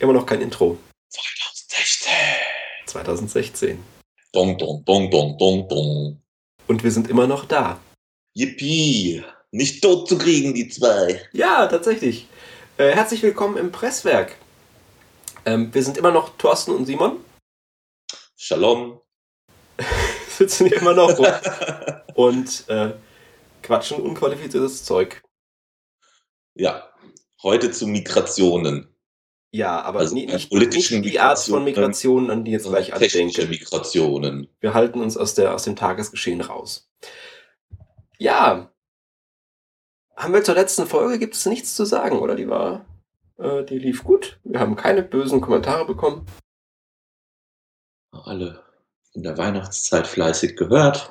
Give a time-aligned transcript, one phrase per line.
[0.00, 0.78] Immer noch kein Intro.
[1.10, 2.12] 2016.
[2.86, 3.84] 2016.
[4.32, 6.22] Dong, dong, dong, dong, dong, dong.
[6.66, 7.78] Und wir sind immer noch da.
[8.32, 9.22] Yippie.
[9.50, 11.28] Nicht tot zu kriegen, die zwei.
[11.32, 12.26] Ja, tatsächlich.
[12.78, 14.36] Äh, herzlich willkommen im Presswerk.
[15.44, 17.22] Ähm, wir sind immer noch Thorsten und Simon.
[18.38, 19.02] Shalom.
[20.30, 21.26] Sitzen hier immer noch rum
[22.14, 22.94] und äh,
[23.62, 25.20] quatschen unqualifiziertes Zeug.
[26.54, 26.90] ja,
[27.42, 28.89] heute zu Migrationen.
[29.52, 33.08] Ja, aber Also nicht, politischen nicht die Art von Migrationen, an die jetzt gleich alle
[33.08, 33.48] denken.
[33.48, 34.48] Migrationen.
[34.60, 36.88] Wir halten uns aus, der, aus dem Tagesgeschehen raus.
[38.18, 38.70] Ja.
[40.14, 42.36] Haben wir zur letzten Folge, gibt es nichts zu sagen, oder?
[42.36, 42.84] Die war,
[43.38, 44.38] äh, die lief gut.
[44.44, 46.26] Wir haben keine bösen Kommentare bekommen.
[48.12, 48.62] Alle
[49.14, 51.10] in der Weihnachtszeit fleißig gehört.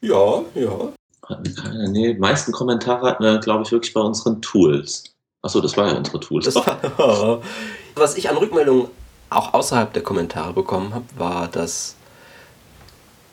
[0.00, 0.92] Ja, ja.
[1.22, 5.15] Hatten keine, nee, die meisten Kommentare hatten wir, glaube ich, wirklich bei unseren Tools.
[5.46, 6.52] Achso, das war ja unsere Tools.
[6.56, 7.40] War,
[7.94, 8.88] was ich an Rückmeldungen
[9.30, 11.94] auch außerhalb der Kommentare bekommen habe, war, dass,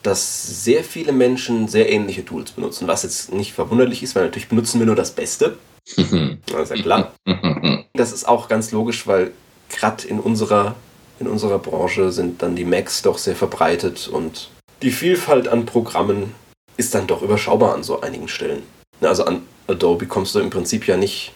[0.04, 4.48] dass sehr viele Menschen sehr ähnliche Tools benutzen, was jetzt nicht verwunderlich ist, weil natürlich
[4.48, 5.58] benutzen wir nur das Beste.
[6.46, 7.14] Das ist ja klar.
[7.96, 9.32] Das ist auch ganz logisch, weil
[9.70, 10.76] gerade in unserer,
[11.20, 14.50] in unserer Branche sind dann die Macs doch sehr verbreitet und
[14.84, 16.34] die Vielfalt an Programmen
[16.78, 18.64] ist dann doch überschaubar an so einigen Stellen.
[19.00, 21.34] Na, Also an Adobe kommst du im Prinzip ja nicht.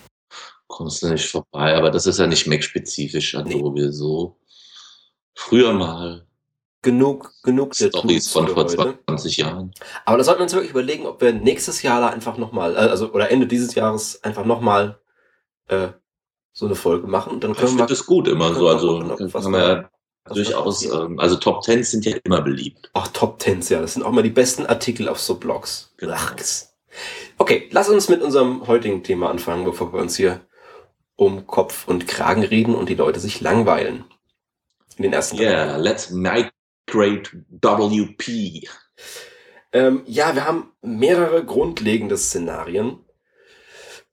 [0.68, 4.38] Kommst du nicht vorbei, aber das ist ja nicht Mac-spezifisch, Adobe so.
[5.34, 6.28] Früher mal
[6.84, 9.00] Genug, genug der Stories von vor heute.
[9.08, 9.74] 20 Jahren.
[10.06, 12.80] Aber da sollten wir uns wirklich überlegen, ob wir nächstes Jahr da einfach nochmal, äh,
[12.80, 15.00] also oder Ende dieses Jahres einfach nochmal
[15.68, 15.90] äh,
[16.54, 17.40] so eine Folge machen.
[17.40, 18.70] Dann Ich können wir finde das gut immer so.
[18.70, 19.90] Also gucken, kann man ja
[20.34, 22.90] durchaus, ähm, also Top Tens sind ja immer beliebt.
[22.94, 23.82] Ach, Top Tens, ja.
[23.82, 25.94] Das sind auch mal die besten Artikel auf so Blogs.
[25.98, 26.16] Genau.
[27.38, 30.47] Okay, lass uns mit unserem heutigen Thema anfangen, bevor wir uns hier
[31.18, 34.06] um Kopf und Kragen reden und die Leute sich langweilen.
[34.96, 36.52] In den ersten Yeah, let's migrate
[37.50, 38.70] WP.
[39.74, 43.00] Ähm, ja, wir haben mehrere grundlegende Szenarien.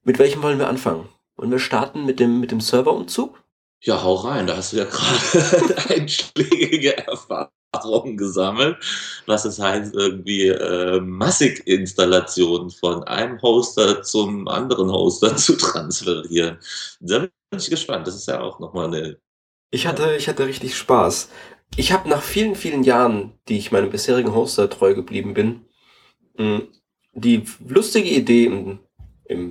[0.03, 1.09] Mit welchem wollen wir anfangen?
[1.37, 3.43] Wollen wir starten mit dem, mit dem Serverumzug?
[3.81, 7.53] Ja, hau rein, da hast du ja gerade einschlägige Erfahrungen
[8.17, 8.77] gesammelt,
[9.27, 16.59] was es heißt, irgendwie äh, Massig-Installationen von einem Hoster zum anderen Hoster zu transferieren.
[17.01, 18.07] Da bin ich gespannt.
[18.07, 19.19] Das ist ja auch nochmal eine
[19.71, 21.29] Ich hatte, ich hatte richtig Spaß.
[21.77, 25.65] Ich habe nach vielen, vielen Jahren, die ich meinem bisherigen Hoster treu geblieben bin,
[26.39, 26.63] mh,
[27.15, 28.79] die lustige Idee im,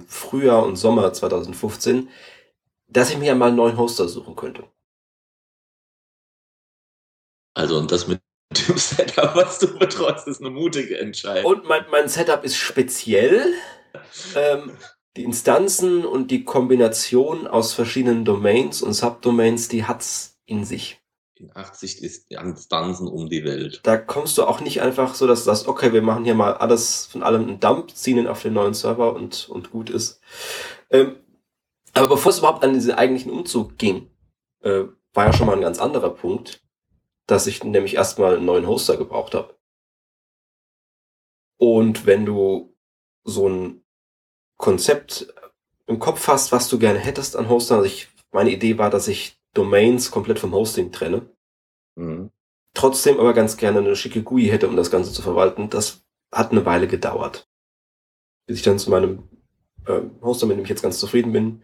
[0.08, 2.10] Frühjahr und Sommer 2015,
[2.88, 4.64] dass ich mir mal einen neuen Hoster suchen könnte.
[7.54, 8.22] Also, und das mit
[8.68, 11.52] dem Setup, was du betreust, ist eine mutige Entscheidung.
[11.52, 13.54] Und mein, mein Setup ist speziell.
[14.36, 14.74] Ähm,
[15.16, 21.00] die Instanzen und die Kombination aus verschiedenen Domains und Subdomains, die hat's in sich.
[21.36, 23.82] In 80 ist die Instanzen um die Welt.
[23.84, 26.54] Da kommst du auch nicht einfach so, dass du sagst, okay, wir machen hier mal
[26.54, 30.22] alles von allem einen Dump, ziehen ihn auf den neuen Server und, und gut ist.
[30.90, 31.18] Ähm,
[31.94, 34.10] aber bevor es überhaupt an diesen eigentlichen Umzug ging,
[34.62, 36.63] äh, war ja schon mal ein ganz anderer Punkt,
[37.28, 39.58] dass ich nämlich erstmal einen neuen Hoster gebraucht habe.
[41.58, 42.76] Und wenn du
[43.24, 43.84] so ein
[44.58, 45.34] Konzept
[45.88, 49.08] im Kopf hast, was du gerne hättest an Hostern, also ich, meine Idee war, dass
[49.08, 51.30] ich Domains komplett vom Hosting trenne
[51.96, 52.32] Mhm.
[52.74, 55.70] trotzdem aber ganz gerne eine schicke GUI hätte, um das Ganze zu verwalten.
[55.70, 57.48] Das hat eine Weile gedauert.
[58.48, 59.30] Bis ich dann zu meinem
[59.86, 61.64] äh, Hoster, mit dem ich jetzt ganz zufrieden bin,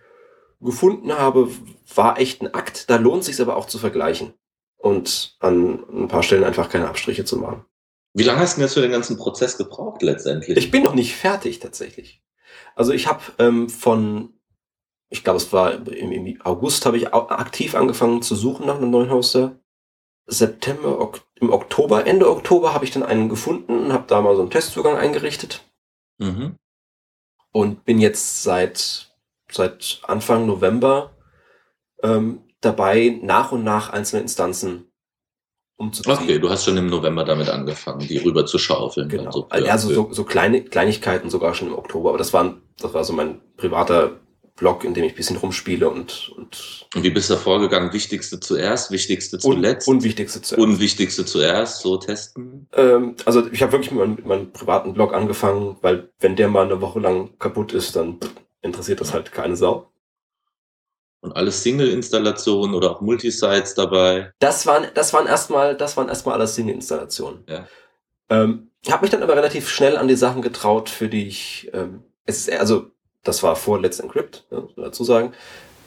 [0.62, 1.50] gefunden habe,
[1.96, 2.92] war echt ein Akt.
[2.92, 4.36] Da lohnt sich aber auch zu vergleichen
[4.80, 7.66] und an ein paar Stellen einfach keine Abstriche zu machen.
[8.14, 10.58] Wie lange hast du denn jetzt für den ganzen Prozess gebraucht letztendlich?
[10.58, 12.24] Ich bin noch nicht fertig tatsächlich.
[12.76, 14.34] Also ich habe ähm, von,
[15.10, 18.90] ich glaube es war im, im August habe ich aktiv angefangen zu suchen nach einem
[18.90, 19.60] neuen Hoster.
[20.26, 24.36] September, ok im Oktober, Ende Oktober habe ich dann einen gefunden und habe da mal
[24.36, 25.64] so einen Testzugang eingerichtet
[26.18, 26.58] mhm.
[27.52, 29.16] und bin jetzt seit
[29.50, 31.16] seit Anfang November
[32.04, 34.86] ähm, dabei, nach und nach einzelne Instanzen
[35.78, 36.14] umzuziehen.
[36.14, 39.10] Okay, du hast schon im November damit angefangen, die rüber zu schaufeln.
[39.10, 39.32] Genau.
[39.32, 42.10] so Also, so, so kleine Kleinigkeiten sogar schon im Oktober.
[42.10, 44.20] Aber das war, das war so mein privater
[44.58, 47.94] Blog, in dem ich ein bisschen rumspiele und, und, Und wie bist du da vorgegangen?
[47.94, 50.62] Wichtigste zuerst, wichtigste zuletzt, Unwichtigste zuerst.
[50.62, 52.68] unwichtigste zuerst, so testen?
[52.74, 56.50] ähm, also ich habe wirklich mit meinem, mit meinem privaten Blog angefangen, weil wenn der
[56.50, 58.20] mal eine Woche lang kaputt ist, dann
[58.62, 59.90] interessiert das halt keine Sau.
[61.22, 64.32] Und alles Single-Installationen oder auch Multisites dabei?
[64.40, 67.44] Das waren, das waren erstmal, das waren erstmal alles Single-Installationen.
[67.48, 67.68] Ja.
[68.30, 71.70] Ähm, ich habe mich dann aber relativ schnell an die Sachen getraut, für die ich,
[71.74, 72.92] ähm, es also
[73.24, 75.34] das war vor Let's Encrypt, ne, muss man dazu sagen.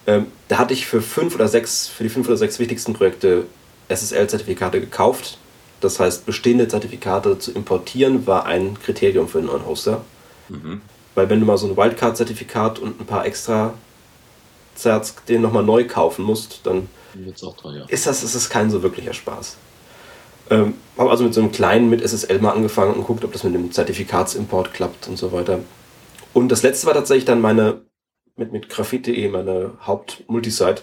[0.07, 3.45] Ähm, da hatte ich für fünf oder sechs, für die fünf oder sechs wichtigsten Projekte
[3.89, 5.39] SSL-Zertifikate gekauft.
[5.81, 10.05] Das heißt, bestehende Zertifikate zu importieren war ein Kriterium für einen neuen Hoster.
[10.49, 10.83] Mhm.
[11.15, 13.75] Weil wenn du mal so ein Wildcard-Zertifikat und ein paar extra
[14.75, 16.89] Zerts den nochmal neu kaufen musst, dann
[17.57, 17.87] teuer.
[17.89, 19.57] ist das ist das kein so wirklicher Spaß.
[20.51, 23.45] Ähm, habe also mit so einem kleinen mit SSL mal angefangen und geguckt, ob das
[23.45, 25.61] mit dem Zertifikats-Import klappt und so weiter.
[26.35, 27.83] Und das letzte war tatsächlich dann meine
[28.37, 30.83] mit, mit Graphit.de, meine Haupt-Multisite,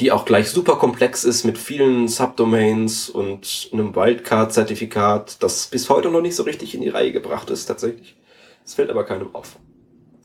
[0.00, 6.10] die auch gleich super komplex ist mit vielen Subdomains und einem Wildcard-Zertifikat, das bis heute
[6.10, 8.16] noch nicht so richtig in die Reihe gebracht ist, tatsächlich.
[8.64, 9.58] Es fällt aber keinem auf.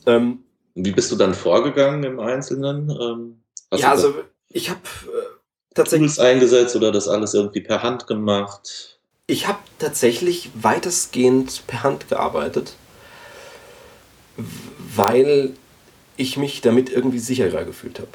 [0.05, 0.42] Ähm,
[0.75, 2.89] Wie bist du dann vorgegangen im Einzelnen?
[2.89, 3.43] Ähm,
[3.73, 4.13] ja, also
[4.49, 6.15] ich habe äh, tatsächlich.
[6.15, 8.99] Tools eingesetzt oder das alles irgendwie per Hand gemacht?
[9.27, 12.73] Ich habe tatsächlich weitestgehend per Hand gearbeitet
[14.95, 15.53] weil
[16.17, 18.11] ich mich damit irgendwie sicherer gefühlt habe.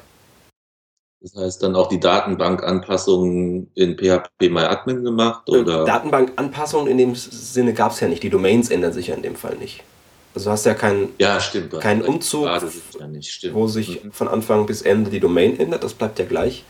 [1.21, 5.49] Das heißt dann auch die Datenbankanpassungen in PHP MyAdmin gemacht?
[5.49, 5.85] Äh, oder?
[5.85, 8.23] Datenbankanpassungen in dem Sinne gab es ja nicht.
[8.23, 9.83] Die Domains ändern sich ja in dem Fall nicht.
[10.35, 12.61] Also hast ja keinen, ja, stimmt, keinen Umzug, ja
[13.53, 14.13] wo sich mhm.
[14.13, 15.85] von Anfang bis Ende die Domain ändert.
[15.85, 16.65] Das bleibt ja gleich.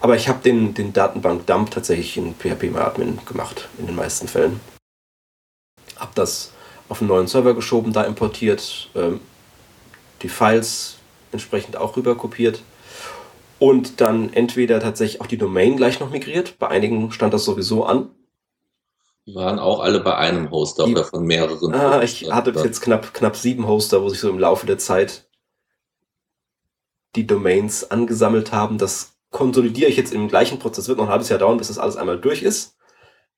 [0.00, 4.60] Aber ich habe den, den Datenbank-Dump tatsächlich in PHP MyAdmin gemacht, in den meisten Fällen.
[5.96, 6.52] Hab das
[6.88, 9.20] auf einen neuen Server geschoben, da importiert, ähm,
[10.22, 10.96] die Files
[11.32, 12.62] entsprechend auch rüber kopiert
[13.58, 16.58] und dann entweder tatsächlich auch die Domain gleich noch migriert.
[16.58, 18.10] Bei einigen stand das sowieso an.
[19.26, 21.74] Die waren auch alle bei einem Hoster die, oder von mehreren.
[21.74, 24.78] Ah, ich hatte bis jetzt knapp, knapp sieben Hoster, wo sich so im Laufe der
[24.78, 25.28] Zeit
[27.16, 28.78] die Domains angesammelt haben.
[28.78, 30.86] Das konsolidiere ich jetzt im gleichen Prozess.
[30.86, 32.76] Wird noch ein halbes Jahr dauern, bis das alles einmal durch ist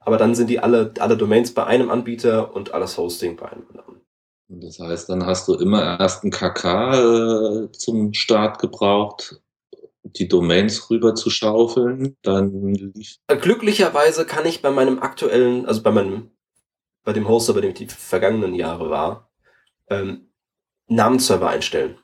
[0.08, 3.66] aber dann sind die alle, alle Domains bei einem Anbieter und alles Hosting bei einem
[3.68, 4.00] anderen.
[4.48, 9.42] Das heißt, dann hast du immer erst ein KK äh, zum Start gebraucht,
[10.12, 13.16] die Domains rüber zu schaufeln, dann lief.
[13.26, 16.30] Äh, glücklicherweise kann ich bei meinem aktuellen, also bei meinem,
[17.04, 19.30] bei dem Hoster, bei dem ich die vergangenen Jahre war,
[19.88, 20.30] ähm,
[20.88, 21.98] Namensserver einstellen.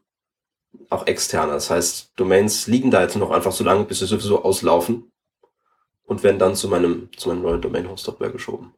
[0.90, 1.52] Auch externe.
[1.52, 5.10] Das heißt, Domains liegen da jetzt noch einfach so lange, bis sie sowieso auslaufen
[6.04, 8.74] und werden dann zu meinem, zu meinem neuen Domain-Host geschoben.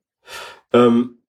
[0.73, 1.23] Ähm,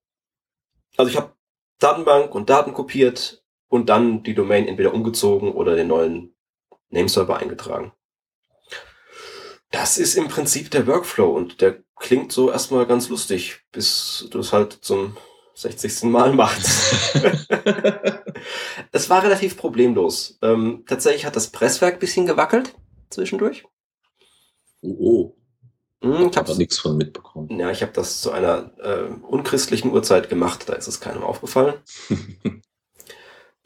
[0.95, 1.33] also ich habe
[1.79, 6.33] Datenbank und Daten kopiert und dann die Domain entweder umgezogen oder den neuen
[6.89, 7.91] Nameserver eingetragen.
[9.71, 14.39] Das ist im Prinzip der Workflow und der klingt so erstmal ganz lustig, bis du
[14.39, 15.17] es halt zum
[15.55, 16.03] 60.
[16.03, 17.15] Mal machst.
[18.91, 20.37] es war relativ problemlos.
[20.41, 22.75] Ähm, tatsächlich hat das Presswerk bisschen gewackelt
[23.09, 23.65] zwischendurch.
[24.81, 25.37] Oh, oh.
[26.03, 27.59] Hm, ich habe nichts von mitbekommen.
[27.59, 31.73] Ja, ich habe das zu einer äh, unchristlichen Uhrzeit gemacht, da ist es keinem aufgefallen.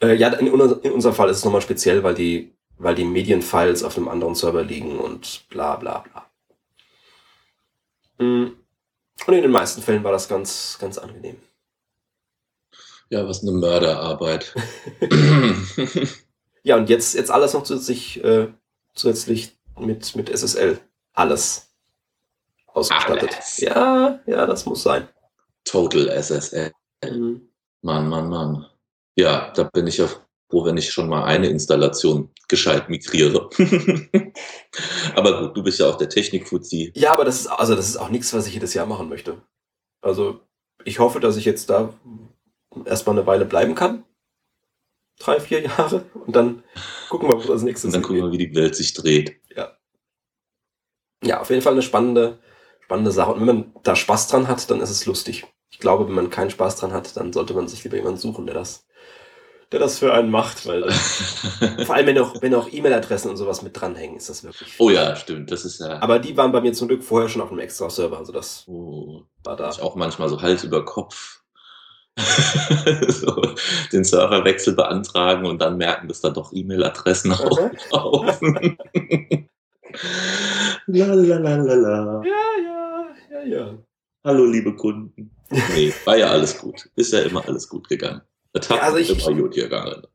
[0.02, 3.84] äh, ja, in, in, unserem Fall ist es nochmal speziell, weil die, weil die Medienfiles
[3.84, 6.26] auf einem anderen Server liegen und bla bla bla.
[8.18, 8.58] Mhm.
[9.28, 11.38] Und in den meisten Fällen war das ganz, ganz angenehm.
[13.10, 14.56] Ja, was eine Mörderarbeit.
[16.64, 18.48] ja, und jetzt, jetzt alles noch zusätzlich, äh,
[18.94, 20.80] zusätzlich mit, mit SSL.
[21.14, 21.70] Alles
[22.68, 23.34] ausgestattet.
[23.36, 23.58] Alles.
[23.58, 25.08] Ja, ja, das muss sein.
[25.66, 26.72] Total SSL.
[27.04, 27.50] Mhm.
[27.82, 28.66] Mann, Mann, Mann.
[29.16, 30.08] Ja, da bin ich ja
[30.52, 33.50] froh, wenn ich schon mal eine Installation gescheit migriere.
[35.16, 36.92] aber gut, du bist ja auch der Technik-Fuzzi.
[36.96, 39.42] Ja, aber das ist, also das ist auch nichts, was ich jedes Jahr machen möchte.
[40.02, 40.42] Also
[40.84, 41.94] ich hoffe, dass ich jetzt da
[42.86, 44.04] erstmal eine Weile bleiben kann.
[45.20, 46.06] Drei, vier Jahre.
[46.14, 46.64] Und dann
[47.10, 47.94] gucken wir, wo das nächste ist.
[47.96, 49.40] Und dann gucken wir, wie die Welt sich dreht.
[49.56, 49.78] Ja.
[51.24, 52.40] Ja, auf jeden Fall eine spannende,
[52.82, 53.34] spannende Sache.
[53.34, 55.46] Und wenn man da Spaß dran hat, dann ist es lustig.
[55.70, 58.46] Ich glaube, wenn man keinen Spaß dran hat, dann sollte man sich lieber jemanden suchen,
[58.46, 58.86] der das,
[59.72, 60.90] der das für einen macht, weil
[61.86, 64.76] vor allem wenn auch, wenn auch E-Mail-Adressen und sowas mit dranhängen, ist das wirklich.
[64.80, 66.02] Oh ja, stimmt, das ist ja.
[66.02, 68.66] Aber die waren bei mir zum Glück vorher schon auf einem extra Server, also das
[68.68, 69.70] oh, war da.
[69.70, 71.42] Ich auch manchmal so Hals über Kopf.
[73.08, 73.42] so,
[73.94, 78.78] den Serverwechsel beantragen und dann merken, dass da doch E-Mail-Adressen auftauchen.
[80.88, 82.22] Lalalala.
[82.26, 83.78] Ja, ja, ja, ja.
[84.26, 85.32] Hallo, liebe Kunden.
[85.50, 86.90] Nee, war ja alles gut.
[86.96, 88.22] Ist ja immer alles gut gegangen.
[88.54, 90.08] Ja, also ich, gegangen.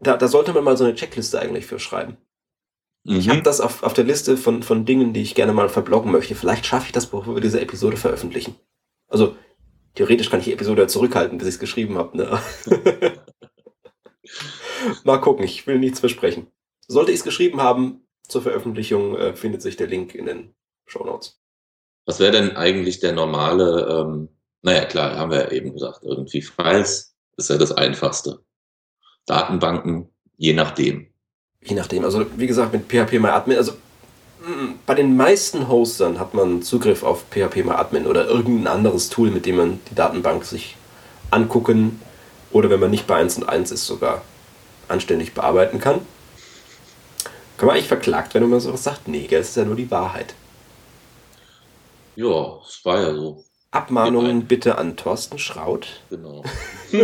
[0.00, 2.18] Da, da sollte man mal so eine Checkliste eigentlich für schreiben.
[3.04, 3.16] Mhm.
[3.16, 6.12] Ich habe das auf, auf der Liste von, von Dingen, die ich gerne mal verbloggen
[6.12, 6.34] möchte.
[6.34, 8.56] Vielleicht schaffe ich das, bevor wir diese Episode veröffentlichen.
[9.08, 9.36] Also,
[9.94, 12.16] theoretisch kann ich die Episode zurückhalten, bis ich es geschrieben habe.
[12.16, 12.40] Ne?
[15.04, 16.48] mal gucken, ich will nichts versprechen.
[16.86, 20.54] Sollte ich es geschrieben haben, zur Veröffentlichung äh, findet sich der Link in den
[20.86, 21.40] Show Notes.
[22.06, 24.28] Was wäre denn eigentlich der normale, ähm,
[24.62, 28.40] naja klar, haben wir ja eben gesagt, irgendwie Files ist ja das Einfachste.
[29.26, 31.06] Datenbanken, je nachdem.
[31.62, 32.04] Je nachdem.
[32.04, 33.72] Also wie gesagt, mit PHP MyAdmin, also
[34.42, 39.30] mm, bei den meisten Hostern hat man Zugriff auf PHP MyAdmin oder irgendein anderes Tool,
[39.30, 40.76] mit dem man die Datenbank sich
[41.30, 42.00] angucken
[42.52, 44.22] oder wenn man nicht bei 1 und 1 ist, sogar
[44.88, 46.00] anständig bearbeiten kann.
[47.56, 49.08] Kann man eigentlich verklagt, wenn man sowas sagt?
[49.08, 50.34] Nee, das ist ja nur die Wahrheit.
[52.16, 53.44] Ja, es war ja so.
[53.74, 56.00] Abmahnungen bitte an Thorsten Schraut.
[56.10, 56.44] Genau.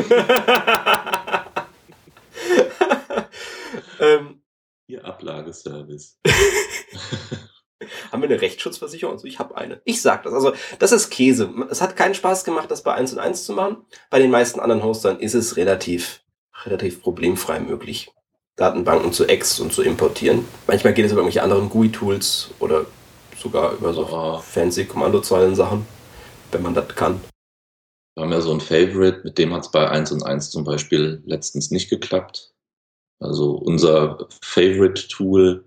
[4.01, 4.43] ähm,
[4.87, 6.19] Ihr Ablageservice.
[8.13, 9.15] haben wir eine Rechtsschutzversicherung?
[9.15, 9.81] Also ich habe eine.
[9.85, 10.33] Ich sag das.
[10.33, 11.53] Also das ist Käse.
[11.71, 13.79] Es hat keinen Spaß gemacht, das bei 1 und 1 zu machen.
[14.11, 16.23] Bei den meisten anderen Hostern ist es relativ,
[16.65, 18.13] relativ problemfrei möglich,
[18.57, 20.45] Datenbanken zu ex und zu importieren.
[20.67, 22.87] Manchmal geht es über irgendwelche anderen GUI-Tools oder
[23.39, 24.39] sogar über so Oh.
[24.39, 25.87] fancy Kommandozeilen-Sachen,
[26.53, 27.21] wenn man das kann.
[28.15, 30.65] Wir haben ja so ein Favorite, mit dem hat es bei 1 und 1 zum
[30.65, 32.53] Beispiel letztens nicht geklappt.
[33.19, 35.65] Also unser Favorite-Tool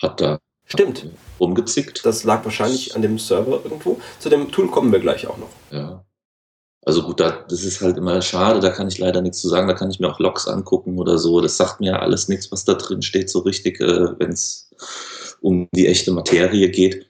[0.00, 1.06] hat da Stimmt.
[1.40, 2.04] rumgezickt.
[2.04, 4.00] Das lag wahrscheinlich an dem Server irgendwo.
[4.18, 5.50] Zu dem Tool kommen wir gleich auch noch.
[5.70, 6.04] Ja.
[6.84, 9.68] Also gut, da, das ist halt immer schade, da kann ich leider nichts zu sagen,
[9.68, 11.40] da kann ich mir auch Logs angucken oder so.
[11.40, 14.70] Das sagt mir ja alles nichts, was da drin steht, so richtig, äh, wenn es
[15.40, 17.08] um die echte Materie geht.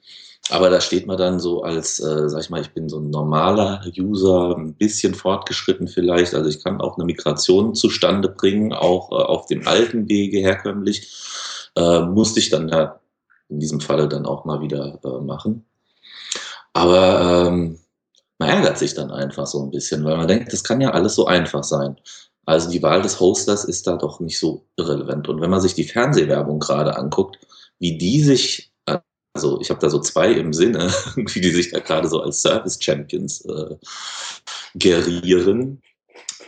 [0.53, 3.09] Aber da steht man dann so als, äh, sag ich mal, ich bin so ein
[3.09, 6.35] normaler User, ein bisschen fortgeschritten vielleicht.
[6.35, 11.11] Also ich kann auch eine Migration zustande bringen, auch äh, auf dem alten Wege herkömmlich.
[11.75, 13.01] Äh, musste ich dann ja
[13.49, 15.65] in diesem Falle dann auch mal wieder äh, machen.
[16.75, 17.79] Aber ähm,
[18.39, 21.15] man ärgert sich dann einfach so ein bisschen, weil man denkt, das kann ja alles
[21.15, 21.97] so einfach sein.
[22.45, 25.29] Also die Wahl des Hosters ist da doch nicht so irrelevant.
[25.29, 27.39] Und wenn man sich die Fernsehwerbung gerade anguckt,
[27.79, 28.72] wie die sich,
[29.35, 32.43] also ich habe da so zwei im Sinne, wie die sich da gerade so als
[32.43, 33.77] Service Champions äh,
[34.75, 35.83] gerieren,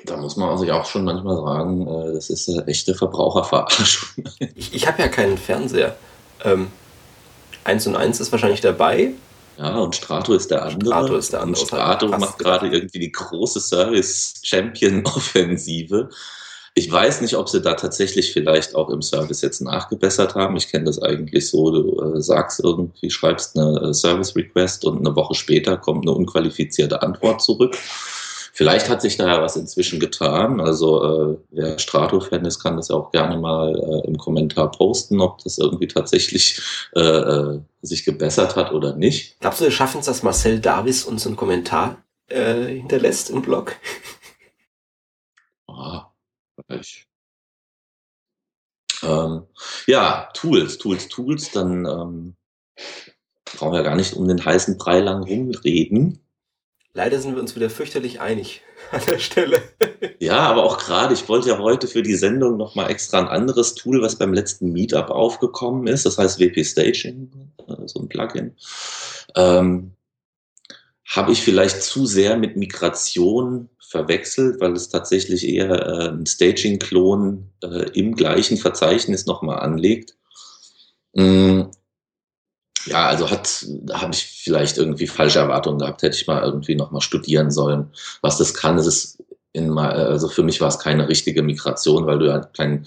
[0.04, 4.24] da muss man sich auch schon manchmal sagen, äh, das ist eine echte Verbraucherverarschung.
[4.54, 5.96] Ich, ich habe ja keinen Fernseher.
[6.44, 6.68] Ähm,
[7.64, 9.14] 1 und 1 ist wahrscheinlich dabei.
[9.58, 10.90] Ja, und Strato ist der andere.
[10.90, 11.62] Strato ist der andere.
[11.62, 16.10] Und Strato macht gerade irgendwie die große Service-Champion-Offensive.
[16.76, 20.56] Ich weiß nicht, ob sie da tatsächlich vielleicht auch im Service jetzt nachgebessert haben.
[20.56, 25.14] Ich kenne das eigentlich so, du äh, sagst irgendwie, schreibst eine äh, Service-Request und eine
[25.14, 27.76] Woche später kommt eine unqualifizierte Antwort zurück.
[28.56, 30.60] Vielleicht hat sich da ja was inzwischen getan.
[30.60, 31.02] Also
[31.32, 35.42] äh, wer Strato-Fan ist, kann das ja auch gerne mal äh, im Kommentar posten, ob
[35.44, 36.60] das irgendwie tatsächlich
[36.96, 39.38] äh, äh, sich gebessert hat oder nicht.
[39.38, 43.76] Glaubst du, wir schaffen es, dass Marcel Davis uns einen Kommentar äh, hinterlässt im Blog?
[45.66, 46.13] Ah,
[46.68, 47.06] ich.
[49.02, 49.46] Ähm,
[49.86, 52.36] ja, Tools, Tools, Tools, dann ähm,
[53.44, 56.20] brauchen wir gar nicht um den heißen Brei lang rumreden.
[56.96, 59.62] Leider sind wir uns wieder fürchterlich einig an der Stelle.
[60.20, 63.74] Ja, aber auch gerade, ich wollte ja heute für die Sendung nochmal extra ein anderes
[63.74, 67.30] Tool, was beim letzten Meetup aufgekommen ist, das heißt WP Staging,
[67.66, 68.56] äh, so ein Plugin.
[69.34, 69.92] Ähm,
[71.04, 77.50] habe ich vielleicht zu sehr mit Migration verwechselt, weil es tatsächlich eher äh, ein Staging-Klon
[77.62, 80.16] äh, im gleichen Verzeichnis nochmal anlegt.
[81.14, 81.62] Mm,
[82.86, 87.00] ja, also hat, habe ich vielleicht irgendwie falsche Erwartungen gehabt, hätte ich mal irgendwie nochmal
[87.00, 88.76] studieren sollen, was das kann.
[88.78, 89.22] Es ist
[89.52, 92.86] in, mal- also für mich war es keine richtige Migration, weil du ja keinen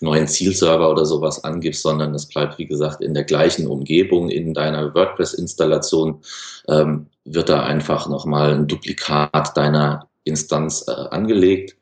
[0.00, 4.54] neuen Zielserver oder sowas angibst, sondern es bleibt, wie gesagt, in der gleichen Umgebung, in
[4.54, 6.20] deiner WordPress-Installation
[6.68, 11.76] ähm, wird da einfach nochmal ein Duplikat deiner Instanz äh, angelegt.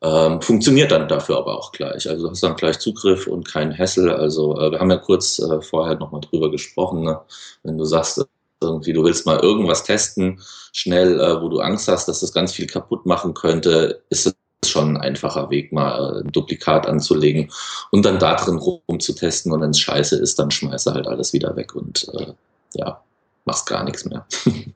[0.00, 2.08] Ähm, funktioniert dann dafür aber auch gleich.
[2.08, 4.10] Also du hast dann gleich Zugriff und kein Hassel.
[4.10, 7.20] Also äh, wir haben ja kurz äh, vorher nochmal drüber gesprochen, ne?
[7.64, 8.24] wenn du sagst,
[8.60, 10.40] irgendwie, du willst mal irgendwas testen,
[10.72, 14.34] schnell, äh, wo du Angst hast, dass das ganz viel kaputt machen könnte, ist es
[14.64, 17.50] schon ein einfacher Weg, mal äh, ein Duplikat anzulegen
[17.90, 21.54] und dann da drin rumzutesten und wenn es scheiße ist, dann schmeiße halt alles wieder
[21.56, 22.32] weg und äh,
[22.74, 23.02] ja,
[23.44, 24.26] machst gar nichts mehr.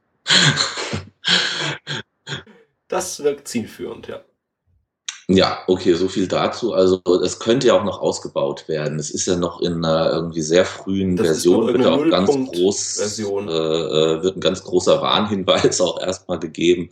[2.92, 4.24] Das wirkt zielführend, ja.
[5.28, 6.74] Ja, okay, so viel dazu.
[6.74, 8.98] Also es könnte ja auch noch ausgebaut werden.
[8.98, 12.40] Es ist ja noch in einer irgendwie sehr frühen Das Version, wird ja auch ganz
[12.44, 13.48] groß, Version.
[13.48, 16.90] äh, äh, wird ein ganz großer Warnhinweis auch erstmal gegeben,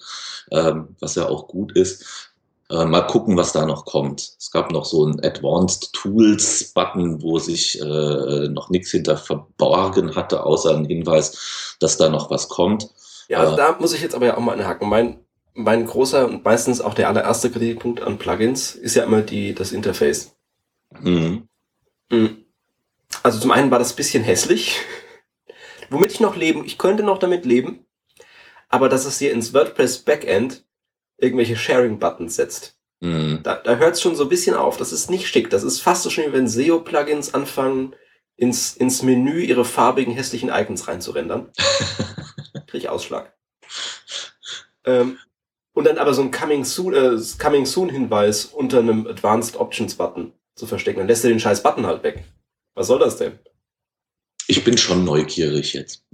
[0.52, 2.33] ähm, was ja auch gut ist.
[2.71, 4.23] Äh, mal gucken, was da noch kommt.
[4.38, 10.14] Es gab noch so einen Advanced Tools Button, wo sich äh, noch nichts hinter verborgen
[10.16, 12.88] hatte, außer ein Hinweis, dass da noch was kommt.
[13.28, 13.57] Ja, also Äh.
[13.57, 14.88] da muss ich jetzt aber ja auch mal einhaken.
[14.88, 19.54] Mein, mein großer und meistens auch der allererste Kritikpunkt an Plugins ist ja immer die,
[19.54, 20.37] das Interface.
[21.00, 21.49] Mhm.
[22.11, 22.45] Mhm.
[23.23, 24.80] Also zum einen war das ein bisschen hässlich,
[25.90, 27.87] womit ich noch leben, ich könnte noch damit leben,
[28.69, 30.64] aber dass es hier ins WordPress Backend
[31.19, 32.76] irgendwelche Sharing-Buttons setzt.
[33.00, 33.40] Mhm.
[33.42, 34.76] Da, da hört es schon so ein bisschen auf.
[34.76, 35.50] Das ist nicht schick.
[35.50, 37.95] Das ist fast so schön, wie wenn SEO-Plugins anfangen,
[38.37, 41.50] ins, ins Menü ihre farbigen, hässlichen Icons reinzurendern.
[42.66, 43.35] Krieg ich Ausschlag.
[44.85, 45.19] Ähm,
[45.75, 49.95] und dann aber so ein Coming Soon, äh, Coming Soon Hinweis unter einem Advanced Options
[49.95, 50.99] Button zu verstecken.
[50.99, 52.25] Dann lässt er den scheiß Button halt weg.
[52.75, 53.39] Was soll das denn?
[54.47, 56.05] Ich bin schon neugierig jetzt.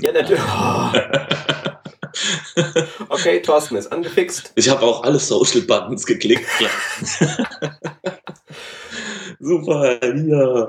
[0.00, 0.42] Ja, natürlich.
[3.08, 4.52] Okay, Thorsten ist angefixt.
[4.54, 6.46] Ich habe auch alle Social Buttons geklickt.
[9.38, 10.68] super, ja.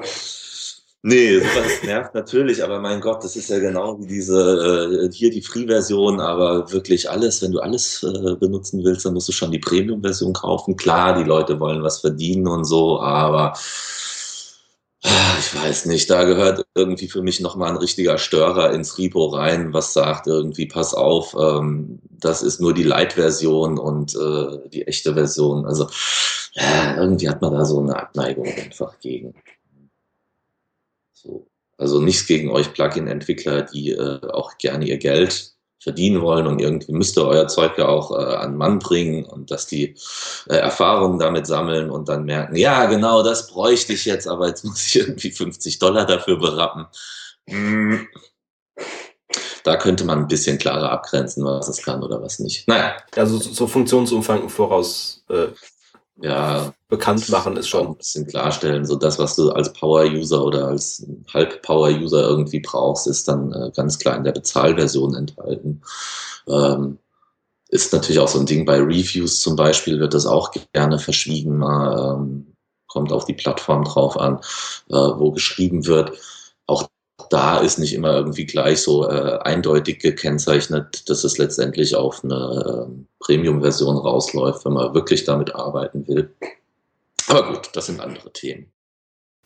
[1.05, 5.29] Nee, das nervt natürlich, aber mein Gott, das ist ja genau wie diese, äh, hier
[5.31, 9.51] die Free-Version, aber wirklich alles, wenn du alles äh, benutzen willst, dann musst du schon
[9.51, 10.77] die Premium-Version kaufen.
[10.77, 13.53] Klar, die Leute wollen was verdienen und so, aber
[15.03, 19.25] ah, ich weiß nicht, da gehört irgendwie für mich nochmal ein richtiger Störer ins Repo
[19.27, 24.87] rein, was sagt irgendwie, pass auf, ähm, das ist nur die Light-Version und äh, die
[24.87, 25.65] echte Version.
[25.65, 25.87] Also
[26.53, 29.33] ja, irgendwie hat man da so eine Abneigung einfach gegen.
[31.77, 31.83] So.
[31.83, 35.53] Also nichts gegen euch Plugin-Entwickler, die äh, auch gerne ihr Geld
[35.83, 39.51] verdienen wollen und irgendwie müsst ihr euer Zeug ja auch äh, an Mann bringen und
[39.51, 39.95] dass die
[40.47, 44.63] äh, Erfahrungen damit sammeln und dann merken, ja genau, das bräuchte ich jetzt, aber jetzt
[44.65, 46.85] muss ich irgendwie 50 Dollar dafür berappen.
[47.49, 48.07] Hm.
[49.65, 52.67] Da könnte man ein bisschen klarer abgrenzen, was es kann oder was nicht.
[52.67, 52.95] Naja.
[53.15, 55.47] Also so Funktionsumfang im Voraus äh,
[56.21, 58.85] ja, bekannt machen ist schon ein bisschen klarstellen.
[58.85, 63.97] So das, was du als Power-User oder als Halb-Power-User irgendwie brauchst, ist dann äh, ganz
[63.97, 65.81] klar in der Bezahlversion enthalten.
[66.47, 66.99] Ähm,
[67.69, 71.57] ist natürlich auch so ein Ding bei Reviews zum Beispiel, wird das auch gerne verschwiegen.
[71.57, 72.53] Mal, ähm,
[72.87, 74.37] kommt auf die Plattform drauf an,
[74.89, 76.11] äh, wo geschrieben wird.
[76.67, 76.87] Auch
[77.31, 82.87] da ist nicht immer irgendwie gleich so äh, eindeutig gekennzeichnet, dass es letztendlich auf eine
[82.87, 86.29] äh, Premium-Version rausläuft, wenn man wirklich damit arbeiten will.
[87.33, 88.71] Aber gut, das sind andere Themen.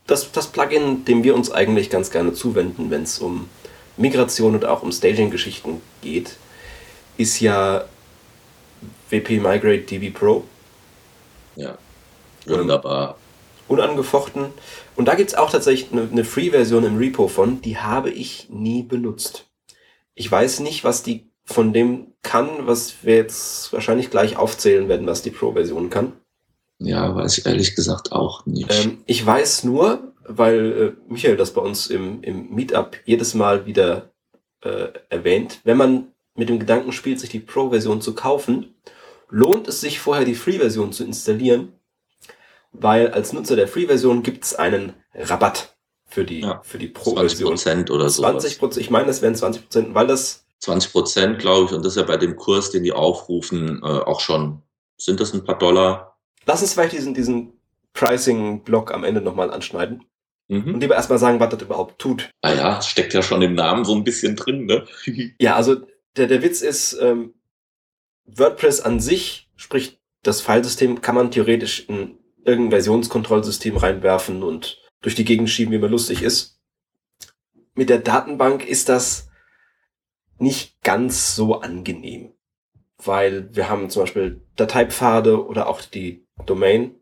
[0.07, 3.49] Das, das Plugin, dem wir uns eigentlich ganz gerne zuwenden, wenn es um
[3.97, 6.37] Migration und auch um Staging-Geschichten geht,
[7.17, 7.85] ist ja
[9.09, 10.43] WP Migrate DB Pro.
[11.55, 11.77] Ja,
[12.45, 13.17] wunderbar.
[13.67, 14.45] unangefochten.
[14.95, 18.49] Und da gibt es auch tatsächlich eine, eine Free-Version im Repo von, die habe ich
[18.49, 19.49] nie benutzt.
[20.13, 25.07] Ich weiß nicht, was die von dem kann, was wir jetzt wahrscheinlich gleich aufzählen werden,
[25.07, 26.13] was die Pro-Version kann.
[26.79, 28.71] Ja, weiß ich ehrlich gesagt auch nicht.
[28.85, 33.65] Ähm, ich weiß nur, weil äh, Michael das bei uns im, im Meetup jedes Mal
[33.65, 34.11] wieder
[34.61, 38.75] äh, erwähnt, wenn man mit dem Gedanken spielt, sich die Pro-Version zu kaufen,
[39.29, 41.73] lohnt es sich vorher die Free-Version zu installieren,
[42.71, 47.03] weil als Nutzer der Free-Version gibt es einen Rabatt für die, Ja, für die 20
[47.03, 47.49] Pro-Version.
[47.49, 48.21] Prozent oder so.
[48.21, 51.83] 20 Prozent, ich meine, das wären 20 Prozent, weil das 20 Prozent, glaube ich, und
[51.83, 54.61] das ist ja bei dem Kurs, den die aufrufen, äh, auch schon.
[54.97, 56.06] Sind das ein paar Dollar?
[56.47, 57.53] Lass uns vielleicht diesen, diesen
[57.93, 60.05] Pricing-Block am Ende nochmal anschneiden
[60.49, 60.79] und Mhm.
[60.79, 62.29] lieber erstmal sagen, was das überhaupt tut.
[62.41, 64.85] Ah ja, steckt ja schon im Namen so ein bisschen drin, ne?
[65.41, 65.75] Ja, also
[66.15, 67.33] der, der Witz ist, ähm,
[68.25, 75.15] WordPress an sich, sprich das Filesystem, kann man theoretisch in irgendein Versionskontrollsystem reinwerfen und durch
[75.15, 76.59] die Gegend schieben, wie man lustig ist.
[77.75, 79.29] Mit der Datenbank ist das
[80.39, 82.33] nicht ganz so angenehm,
[83.03, 86.95] weil wir haben zum Beispiel Dateipfade oder auch die Domain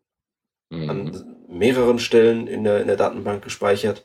[0.70, 0.90] Mhm.
[0.90, 4.04] an mehreren Stellen in der, in der Datenbank gespeichert.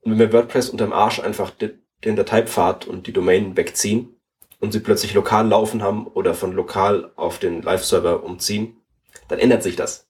[0.00, 1.74] Und wenn wir WordPress unterm Arsch einfach de,
[2.04, 4.16] den Dateipfad und die Domain wegziehen
[4.58, 8.76] und sie plötzlich lokal laufen haben oder von lokal auf den Live-Server umziehen,
[9.28, 10.08] dann ändert sich das.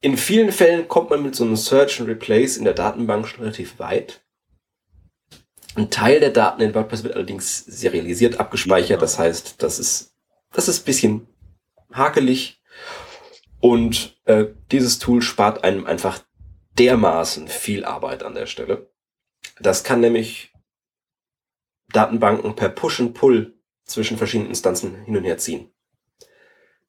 [0.00, 3.40] In vielen Fällen kommt man mit so einem Search and Replace in der Datenbank schon
[3.40, 4.24] relativ weit.
[5.78, 9.00] Ein Teil der Daten in WordPress wird allerdings serialisiert abgespeichert.
[9.00, 10.12] Das heißt, das ist,
[10.50, 11.28] das ist ein bisschen
[11.92, 12.60] hakelig.
[13.60, 16.24] Und äh, dieses Tool spart einem einfach
[16.76, 18.90] dermaßen viel Arbeit an der Stelle.
[19.60, 20.52] Das kann nämlich
[21.92, 25.70] Datenbanken per Push und Pull zwischen verschiedenen Instanzen hin und her ziehen.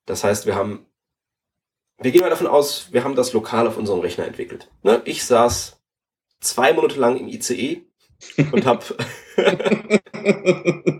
[0.07, 0.87] Das heißt, wir haben,
[1.99, 4.71] wir gehen mal davon aus, wir haben das lokal auf unserem Rechner entwickelt.
[4.81, 5.03] Ne?
[5.05, 5.79] Ich saß
[6.39, 7.85] zwei Monate lang im ICE
[8.51, 8.83] und habe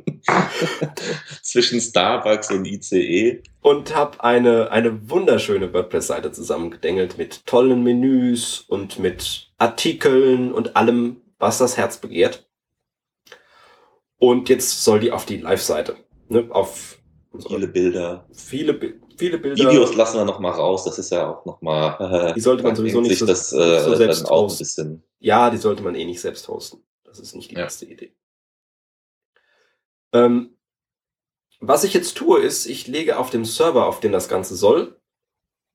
[1.42, 3.42] Zwischen Starbucks und ICE.
[3.62, 11.18] und habe eine, eine wunderschöne WordPress-Seite zusammengedengelt mit tollen Menüs und mit Artikeln und allem,
[11.40, 12.48] was das Herz begehrt.
[14.18, 15.96] Und jetzt soll die auf die Live-Seite.
[16.28, 16.48] Ne?
[16.50, 16.98] Auf
[17.48, 18.26] Viele Bilder.
[18.34, 18.80] viele,
[19.18, 19.70] viele Bilder.
[19.70, 20.84] Videos lassen wir noch mal raus.
[20.84, 22.34] Das ist ja auch noch mal.
[22.36, 25.04] Die sollte man sowieso nicht so- das, äh, so selbst auch ein bisschen.
[25.20, 26.82] Ja, die sollte man eh nicht selbst hosten.
[27.10, 27.64] Das ist nicht die Ja.
[27.66, 28.14] beste Idee.
[30.14, 30.56] Ähm,
[31.62, 34.96] Was ich jetzt tue, ist, ich lege auf dem Server, auf dem das Ganze soll,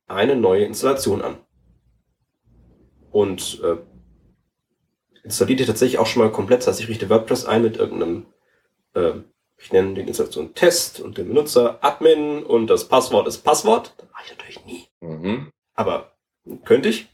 [0.07, 1.37] eine neue Installation an.
[3.11, 3.77] Und äh,
[5.25, 6.61] installiert ihr tatsächlich auch schon mal komplett.
[6.61, 8.25] Das heißt, ich richte WordPress ein mit irgendeinem,
[8.95, 9.13] äh,
[9.59, 13.93] ich nenne den Installation Test und den Benutzer Admin und das Passwort ist Passwort.
[13.99, 14.89] Das mache ich natürlich nie.
[15.01, 15.51] Mhm.
[15.75, 16.17] Aber
[16.65, 17.09] könnte ich.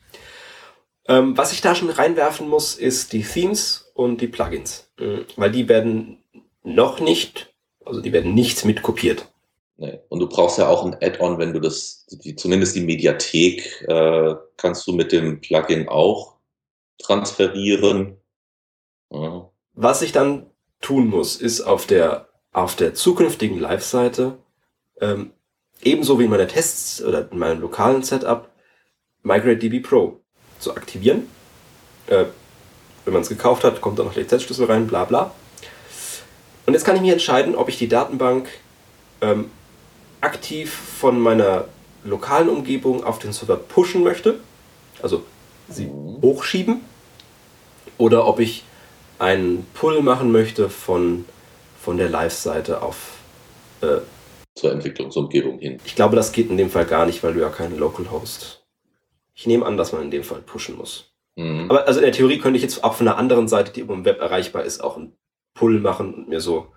[1.06, 4.90] Ähm, was ich da schon reinwerfen muss, ist die Themes und die Plugins.
[4.98, 5.26] Mhm.
[5.36, 6.24] Weil die werden
[6.62, 9.28] noch nicht, also die werden nicht mit kopiert.
[9.76, 9.98] Nee.
[10.08, 14.34] Und du brauchst ja auch ein Add-on, wenn du das, die, zumindest die Mediathek, äh,
[14.56, 16.36] kannst du mit dem Plugin auch
[16.98, 18.16] transferieren.
[19.10, 19.50] Ja.
[19.74, 20.46] Was ich dann
[20.80, 24.38] tun muss, ist auf der, auf der zukünftigen Live-Seite,
[25.00, 25.32] ähm,
[25.82, 28.50] ebenso wie in meiner Tests oder in meinem lokalen Setup,
[29.22, 30.20] MigrateDB Pro
[30.58, 31.28] zu aktivieren.
[32.06, 32.24] Äh,
[33.04, 35.32] wenn man es gekauft hat, kommt da noch Lizenzschlüssel rein, bla bla.
[36.66, 38.48] Und jetzt kann ich mir entscheiden, ob ich die Datenbank
[39.20, 39.50] ähm,
[40.20, 41.64] aktiv von meiner
[42.04, 44.40] lokalen Umgebung auf den Server pushen möchte,
[45.02, 45.24] also
[45.68, 46.20] sie Mhm.
[46.22, 46.80] hochschieben,
[47.98, 48.64] oder ob ich
[49.18, 51.24] einen Pull machen möchte von,
[51.80, 52.96] von der Live-Seite auf.
[53.82, 53.98] Äh,
[54.54, 55.78] Zur Entwicklungsumgebung hin.
[55.84, 58.62] ich glaube, das geht in dem Fall gar nicht, weil du ja keinen Localhost.
[59.34, 61.09] Ich nehme an, dass man in dem Fall pushen muss.
[61.40, 61.70] Mhm.
[61.70, 64.04] Aber also in der Theorie könnte ich jetzt auch von einer anderen Seite, die im
[64.04, 65.14] Web erreichbar ist, auch einen
[65.54, 66.68] Pull machen und mir so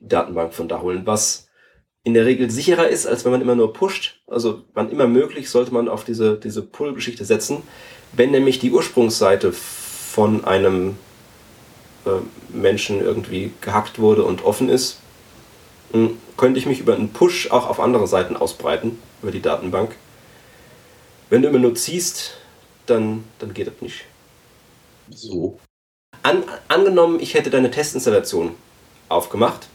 [0.00, 1.48] die Datenbank von da holen, was
[2.04, 4.20] in der Regel sicherer ist, als wenn man immer nur pusht.
[4.26, 7.62] Also wann immer möglich, sollte man auf diese, diese Pull-Geschichte setzen.
[8.12, 10.96] Wenn nämlich die Ursprungsseite von einem
[12.06, 12.10] äh,
[12.48, 15.00] Menschen irgendwie gehackt wurde und offen ist,
[15.92, 19.94] mh, könnte ich mich über einen Push auch auf andere Seiten ausbreiten, über die Datenbank.
[21.30, 22.38] Wenn du immer nur ziehst,
[22.86, 24.04] dann, dann geht das nicht.
[25.10, 25.58] So.
[26.22, 28.54] An, angenommen, ich hätte deine Testinstallation
[29.08, 29.68] aufgemacht,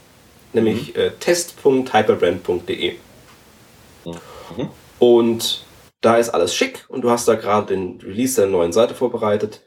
[0.52, 2.98] nämlich äh, test.hyperbrand.de.
[4.04, 4.70] Mhm.
[4.98, 5.64] Und
[6.00, 9.62] da ist alles schick und du hast da gerade den Release der neuen Seite vorbereitet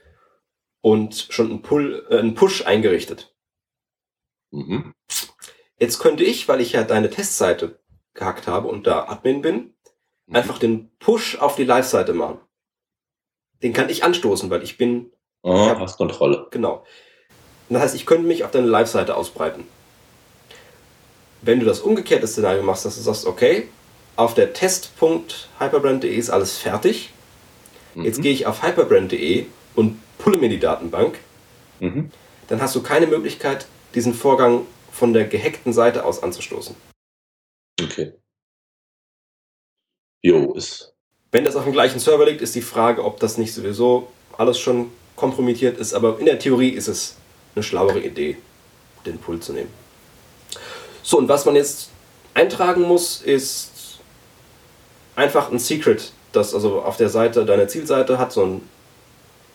[0.82, 3.36] und schon einen, Pull, äh, einen Push eingerichtet.
[4.52, 4.94] Mhm.
[5.80, 7.80] Jetzt könnte ich, weil ich ja deine Testseite
[8.14, 9.74] gehackt habe und da Admin bin,
[10.28, 10.36] Mhm.
[10.36, 12.40] einfach den Push auf die Live-Seite machen.
[13.64, 15.12] Den kann ich anstoßen, weil ich bin
[15.48, 15.80] Ah, Ja.
[15.80, 16.48] hast Kontrolle.
[16.52, 16.86] Genau.
[17.70, 19.66] Das heißt, ich könnte mich auf deine Live-Seite ausbreiten.
[21.42, 23.70] Wenn du das umgekehrte Szenario machst, dass du sagst, okay,
[24.16, 27.12] auf der test.hyperbrand.de ist alles fertig.
[27.96, 28.22] Jetzt Mhm.
[28.24, 31.20] gehe ich auf hyperbrand.de und pulle mir die Datenbank.
[31.80, 32.12] Mhm.
[32.48, 36.76] Dann hast du keine Möglichkeit, diesen Vorgang von der gehackten Seite aus anzustoßen.
[37.82, 38.14] Okay.
[40.24, 40.94] Jo, ist.
[41.32, 44.08] Wenn das auf dem gleichen Server liegt, ist die Frage, ob das nicht sowieso
[44.38, 45.94] alles schon kompromittiert ist.
[45.94, 47.18] Aber in der Theorie ist es
[47.56, 48.38] eine schlauere Idee,
[49.06, 49.72] den Pull zu nehmen.
[51.04, 51.90] So, und was man jetzt
[52.34, 54.00] eintragen muss, ist
[55.16, 58.62] einfach ein Secret, das also auf der Seite deiner Zielseite hat so ein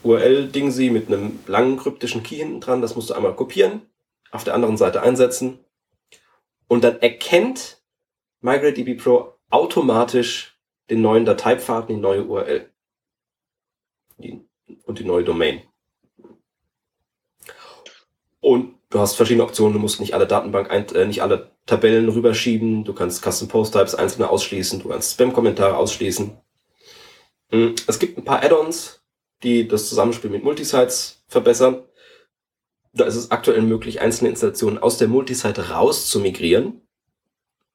[0.02, 2.82] URL-Ding sie mit einem langen kryptischen Key hinten dran.
[2.82, 3.82] Das musst du einmal kopieren,
[4.30, 5.60] auf der anderen Seite einsetzen.
[6.66, 7.82] Und dann erkennt
[8.40, 10.58] MigrateDB Pro automatisch
[10.90, 12.68] den neuen Dateipfad, die neue URL.
[14.18, 14.40] Die,
[14.84, 15.62] und die neue Domain.
[18.40, 19.74] Und du hast verschiedene Optionen.
[19.74, 22.84] Du musst nicht alle Datenbank, äh, nicht alle Tabellen rüberschieben.
[22.84, 24.80] Du kannst Custom Post Types einzelne ausschließen.
[24.80, 26.36] Du kannst Spam-Kommentare ausschließen.
[27.50, 29.00] Mm, Es gibt ein paar Add-ons,
[29.42, 31.82] die das Zusammenspiel mit Multisites verbessern.
[32.92, 36.82] Da ist es aktuell möglich, einzelne Installationen aus der Multisite raus zu migrieren.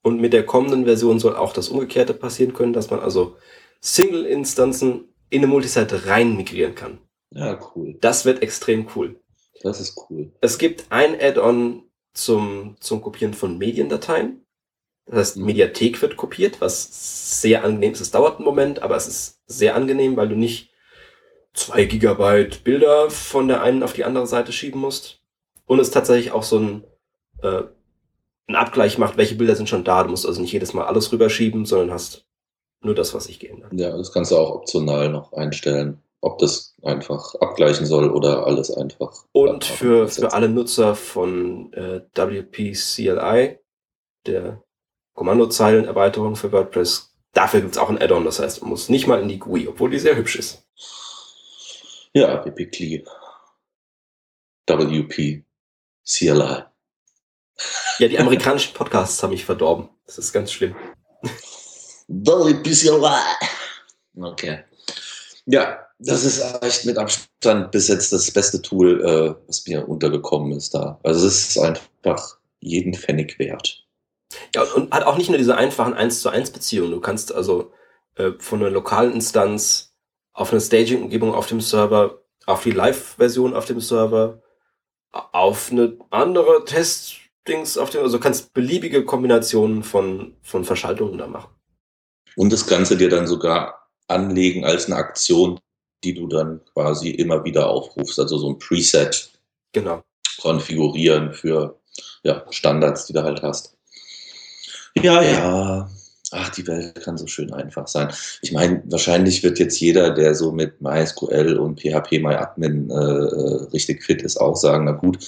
[0.03, 3.35] Und mit der kommenden Version soll auch das Umgekehrte passieren können, dass man also
[3.81, 6.99] Single-Instanzen in eine Multisite rein migrieren kann.
[7.31, 7.97] Ja, cool.
[8.01, 9.19] Das wird extrem cool.
[9.61, 10.31] Das ist cool.
[10.41, 14.45] Es gibt ein Add-on zum, zum Kopieren von Mediendateien.
[15.05, 15.45] Das heißt, Mhm.
[15.45, 18.01] Mediathek wird kopiert, was sehr angenehm ist.
[18.01, 20.71] Es dauert einen Moment, aber es ist sehr angenehm, weil du nicht
[21.53, 25.21] zwei Gigabyte Bilder von der einen auf die andere Seite schieben musst.
[25.65, 26.83] Und es tatsächlich auch so ein,
[27.41, 27.63] äh,
[28.47, 30.03] ein Abgleich macht, welche Bilder sind schon da.
[30.03, 32.26] Du musst also nicht jedes Mal alles rüberschieben, sondern hast
[32.87, 33.71] nur das, was sich geändert.
[33.73, 38.71] Ja, das kannst du auch optional noch einstellen, ob das einfach abgleichen soll oder alles
[38.71, 39.13] einfach.
[39.33, 43.59] Und für, für alle Nutzer von äh, WP-CLI,
[44.25, 44.63] der
[45.13, 48.25] Kommandozeilenerweiterung für WordPress, dafür gibt's auch ein Add-on.
[48.25, 50.63] Das heißt, man muss nicht mal in die GUI, obwohl die sehr hübsch ist.
[52.13, 53.05] Ja, WP-CLI.
[54.67, 55.43] WP.
[56.03, 56.63] CLI.
[57.99, 59.89] Ja, die amerikanischen Podcasts haben mich verdorben.
[60.05, 60.75] Das ist ganz schlimm.
[62.07, 64.21] WP CLI.
[64.21, 64.63] Okay.
[65.45, 70.51] Ja, das ist echt mit Abstand bis jetzt das beste Tool, äh, was mir untergekommen
[70.51, 70.99] ist da.
[71.03, 73.83] Also es ist einfach jeden Pfennig wert.
[74.53, 76.91] Ja, und hat auch nicht nur diese einfachen 1 zu 1 Beziehungen.
[76.91, 77.71] Du kannst also
[78.15, 79.93] äh, von einer lokalen Instanz
[80.33, 84.41] auf eine Staging-Umgebung auf dem Server, auf die Live-Version auf dem Server,
[85.11, 91.56] auf eine andere Test-Dings auf dem, also kannst beliebige Kombinationen von, von Verschaltungen da machen.
[92.37, 95.59] Und das Ganze dir dann sogar anlegen als eine Aktion,
[96.03, 99.31] die du dann quasi immer wieder aufrufst, also so ein Preset.
[99.73, 100.03] Genau.
[100.39, 101.79] Konfigurieren für
[102.21, 103.75] ja, Standards, die du halt hast.
[104.93, 105.89] Ja, ja.
[106.31, 108.11] Ach, die Welt kann so schön einfach sein.
[108.41, 113.63] Ich meine, wahrscheinlich wird jetzt jeder, der so mit MySQL und PHP MyAdmin äh, äh,
[113.71, 115.19] richtig fit ist, auch sagen, na gut,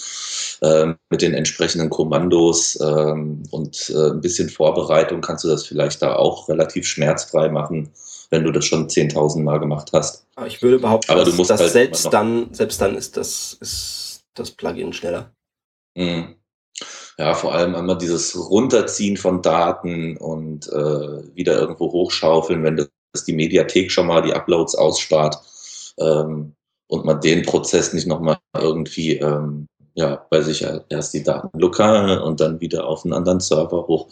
[0.61, 6.01] äh, mit den entsprechenden Kommandos ähm, und äh, ein bisschen Vorbereitung kannst du das vielleicht
[6.01, 7.89] da auch relativ schmerzfrei machen,
[8.29, 10.25] wenn du das schon 10.000 Mal gemacht hast.
[10.47, 13.57] Ich würde behaupten, Aber du dass, musst dass halt selbst, dann, selbst dann ist das,
[13.61, 15.31] ist das Plugin schneller.
[15.95, 16.35] Mhm.
[17.19, 23.25] Ja, vor allem einmal dieses Runterziehen von Daten und äh, wieder irgendwo hochschaufeln, wenn das
[23.25, 25.37] die Mediathek schon mal die Uploads ausspart
[25.97, 26.53] ähm,
[26.87, 32.19] und man den Prozess nicht nochmal irgendwie ähm, ja, bei sich erst die Daten lokal
[32.19, 34.07] und dann wieder auf einen anderen Server hoch.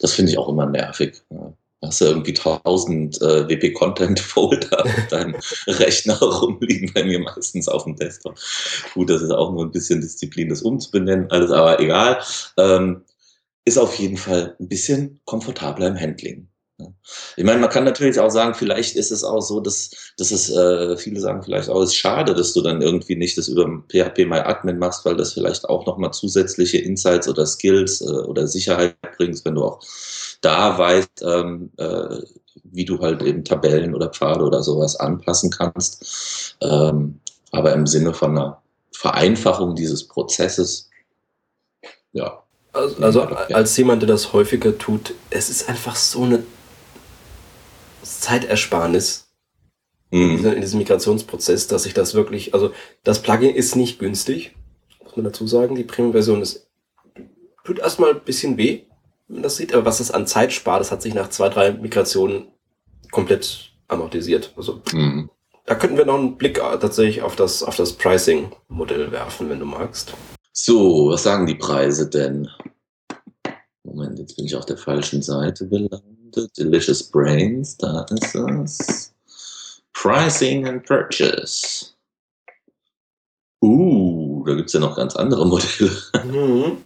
[0.00, 1.22] Das finde ich auch immer nervig.
[1.28, 1.52] Ja.
[1.82, 5.36] Hast du irgendwie 1000 äh, WP-Content-Folder auf deinem
[5.66, 8.38] Rechner rumliegen, bei mir meistens auf dem Desktop.
[8.94, 12.20] Gut, das ist auch nur ein bisschen Disziplin, das umzubenennen, alles aber egal.
[12.56, 13.02] Ähm,
[13.66, 16.48] ist auf jeden Fall ein bisschen komfortabler im Handling.
[16.78, 16.88] Ja.
[17.36, 20.50] Ich meine, man kann natürlich auch sagen, vielleicht ist es auch so, dass, dass es,
[20.50, 23.66] äh, viele sagen vielleicht auch, es ist schade, dass du dann irgendwie nicht das über
[23.88, 28.96] PHP MyAdmin machst, weil das vielleicht auch nochmal zusätzliche Insights oder Skills äh, oder Sicherheit
[29.16, 29.80] bringst, wenn du auch
[30.42, 32.18] da weißt, ähm, äh,
[32.64, 36.56] wie du halt eben Tabellen oder Pfade oder sowas anpassen kannst.
[36.60, 37.20] Ähm,
[37.52, 38.62] aber im Sinne von einer
[38.92, 40.90] Vereinfachung dieses Prozesses,
[42.12, 42.42] ja.
[42.72, 46.42] Also, also als jemand, der das häufiger tut, es ist einfach so eine
[48.20, 49.28] Zeitersparnis
[50.10, 50.36] in Hm.
[50.36, 52.72] diesem- in diesem Migrationsprozess, dass ich das wirklich, also
[53.04, 54.54] das Plugin ist nicht günstig,
[55.02, 55.74] muss man dazu sagen.
[55.74, 56.66] Die Premium-Version ist,
[57.64, 58.82] tut erstmal ein bisschen weh,
[59.28, 61.48] wenn man das sieht, aber was es an Zeit spart, das hat sich nach zwei,
[61.48, 62.48] drei Migrationen
[63.10, 64.52] komplett amortisiert.
[64.56, 65.28] Also Hm.
[65.64, 69.66] da könnten wir noch einen Blick tatsächlich auf das, auf das Pricing-Modell werfen, wenn du
[69.66, 70.12] magst.
[70.52, 72.48] So, was sagen die Preise denn?
[73.84, 76.02] Moment, jetzt bin ich auf der falschen Seite gelandet.
[76.58, 79.12] Delicious Brains, da ist es.
[79.92, 81.86] Pricing and Purchase.
[83.62, 85.90] Uh, da gibt es ja noch ganz andere Modelle.
[86.24, 86.84] Mhm.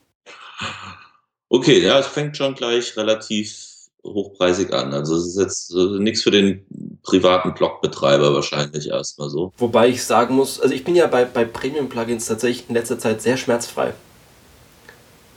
[1.49, 3.71] Okay, ja, es fängt schon gleich relativ
[4.05, 4.95] hochpreisig an.
[4.95, 6.65] Also es ist jetzt äh, nichts für den
[7.03, 9.53] privaten Blogbetreiber wahrscheinlich erstmal so.
[9.59, 13.21] Wobei ich sagen muss, also ich bin ja bei, bei Premium-Plugins tatsächlich in letzter Zeit
[13.21, 13.95] sehr schmerzfrei.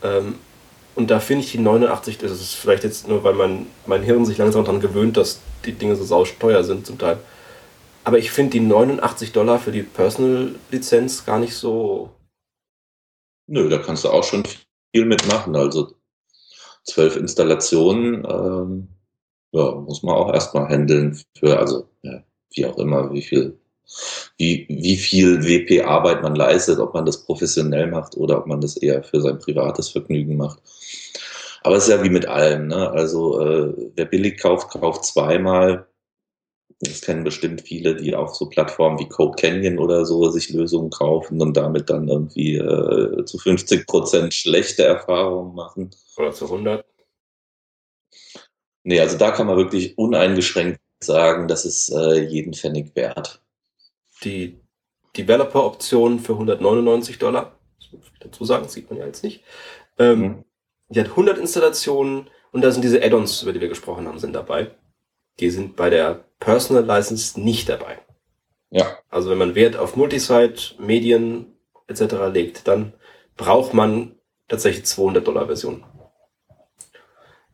[0.04, 0.36] Ähm,
[0.96, 4.26] und da finde ich die 89, das ist vielleicht jetzt nur, weil mein, mein Hirn
[4.26, 7.18] sich langsam daran gewöhnt, dass die Dinge so sausteuer sind zum Teil.
[8.04, 12.12] Aber ich finde die 89 Dollar für die Personal-Lizenz gar nicht so.
[13.48, 14.44] Nö, da kannst du auch schon
[14.94, 15.56] viel mitmachen.
[15.56, 15.94] Also
[16.84, 18.88] zwölf Installationen, ähm,
[19.52, 23.60] ja, muss man auch erstmal handeln für, also ja, wie auch immer, wie viel,
[24.38, 28.78] wie, wie viel WP-Arbeit man leistet, ob man das professionell macht oder ob man das
[28.78, 30.60] eher für sein privates Vergnügen macht.
[31.64, 32.92] Aber es ist ja wie mit allem, ne?
[32.92, 35.88] Also äh, wer billig kauft, kauft zweimal.
[36.82, 40.90] Das kennen bestimmt viele, die auf so Plattformen wie Code Canyon oder so sich Lösungen
[40.90, 45.92] kaufen und damit dann irgendwie äh, zu 50 Prozent schlechte Erfahrungen machen.
[46.18, 46.86] Oder zu 100.
[48.84, 53.43] Nee, also da kann man wirklich uneingeschränkt sagen, das ist äh, jeden Pfennig wert.
[54.24, 54.60] Die
[55.18, 57.58] Developer-Option für 199 Dollar.
[57.80, 59.44] Das muss ich dazu sagen, das sieht man ja jetzt nicht.
[60.00, 60.46] Ähm, Mhm.
[60.90, 64.34] Die hat 100 Installationen und da sind diese Add-ons, über die wir gesprochen haben, sind
[64.34, 64.72] dabei.
[65.40, 68.00] Die sind bei der Personal License nicht dabei.
[68.70, 71.58] Ja, Also wenn man Wert auf Multisite, Medien
[71.88, 72.02] etc.
[72.32, 72.94] legt, dann
[73.38, 74.16] braucht man
[74.48, 75.84] tatsächlich 200 Dollar Version.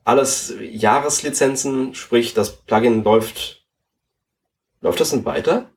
[0.04, 3.66] Alles Jahreslizenzen, sprich das Plugin läuft.
[4.82, 5.70] Läuft das denn weiter?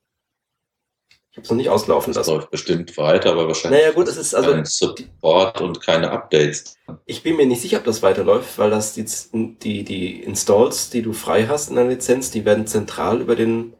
[1.33, 2.37] Ich habe es noch nicht auslaufen das lassen.
[2.37, 6.77] läuft bestimmt weiter, aber wahrscheinlich Naja gut, es ist also kein Support und keine Updates.
[7.07, 11.01] Ich bin mir nicht sicher, ob das weiterläuft, weil das die, die, die Installs, die
[11.01, 13.73] du frei hast in der Lizenz, die werden zentral über den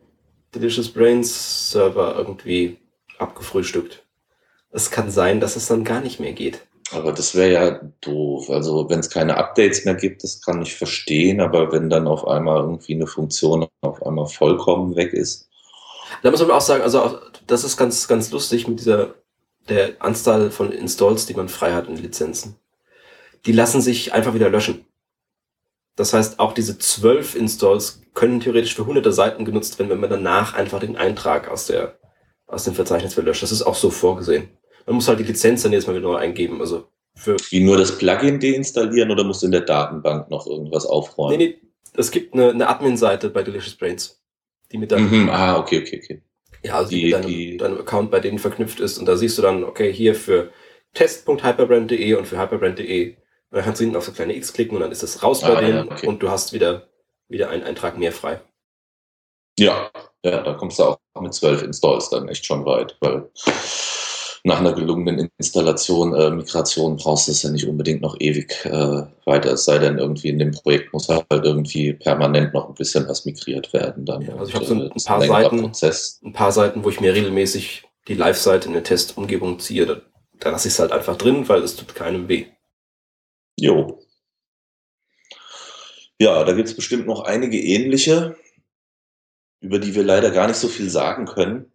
[0.55, 2.79] Delicious Brains Server irgendwie
[3.19, 4.03] abgefrühstückt.
[4.71, 6.67] Es kann sein, dass es dann gar nicht mehr geht.
[6.91, 8.49] Aber das wäre ja doof.
[8.49, 12.27] Also wenn es keine Updates mehr gibt, das kann ich verstehen, aber wenn dann auf
[12.27, 15.51] einmal irgendwie eine Funktion auf einmal vollkommen weg ist.
[16.23, 19.15] Da muss man auch sagen, also das ist ganz, ganz lustig mit dieser
[19.69, 22.57] der Anzahl von Installs, die man frei hat in Lizenzen.
[23.47, 24.87] Die lassen sich einfach wieder löschen.
[25.97, 30.11] Das heißt, auch diese zwölf Installs können theoretisch für hunderte Seiten genutzt werden, wenn man
[30.11, 31.99] danach einfach den Eintrag aus, der,
[32.47, 33.43] aus dem Verzeichnis verlöscht.
[33.43, 34.49] Das ist auch so vorgesehen.
[34.87, 36.61] Man muss halt die Lizenz dann jetzt mal wieder neu eingeben.
[36.61, 40.87] Also für Wie nur das Plugin deinstallieren oder musst du in der Datenbank noch irgendwas
[40.87, 41.37] aufräumen?
[41.37, 41.61] Nee, nee,
[41.95, 44.22] es gibt eine, eine Admin-Seite bei Delicious Brains,
[44.73, 46.23] die mit deinem, mhm, ah, okay, okay, okay.
[46.65, 49.37] Ja, also die, die, deinem, die deinem Account bei denen verknüpft ist und da siehst
[49.39, 50.51] du dann, okay, hier für
[50.95, 53.17] test.hyperbrand.de und für hyperbrand.de.
[53.51, 55.57] dann kannst du hinten auf so kleine X klicken und dann ist es raus bei
[55.57, 56.07] ah, denen ja, okay.
[56.07, 56.89] und du hast wieder,
[57.29, 58.41] wieder einen Eintrag mehr frei.
[59.59, 59.91] Ja,
[60.25, 63.29] ja, da kommst du auch mit zwölf Installs dann echt schon weit, weil
[64.45, 69.05] nach einer gelungenen Installation, äh, Migration brauchst du es ja nicht unbedingt noch ewig äh,
[69.25, 73.07] weiter, es sei denn, irgendwie in dem Projekt muss halt irgendwie permanent noch ein bisschen
[73.07, 74.05] was migriert werden.
[74.05, 76.21] Dann ja, also ich habe so ein, ein paar Seiten, Prozess.
[76.25, 79.87] ein paar Seiten, wo ich mir regelmäßig die Live-Seite in der Testumgebung ziehe.
[79.87, 80.01] Da,
[80.41, 82.47] da lasse ich es halt einfach drin, weil es tut keinem weh.
[83.57, 84.01] Jo.
[86.19, 88.37] Ja, da gibt es bestimmt noch einige ähnliche,
[89.61, 91.72] über die wir leider gar nicht so viel sagen können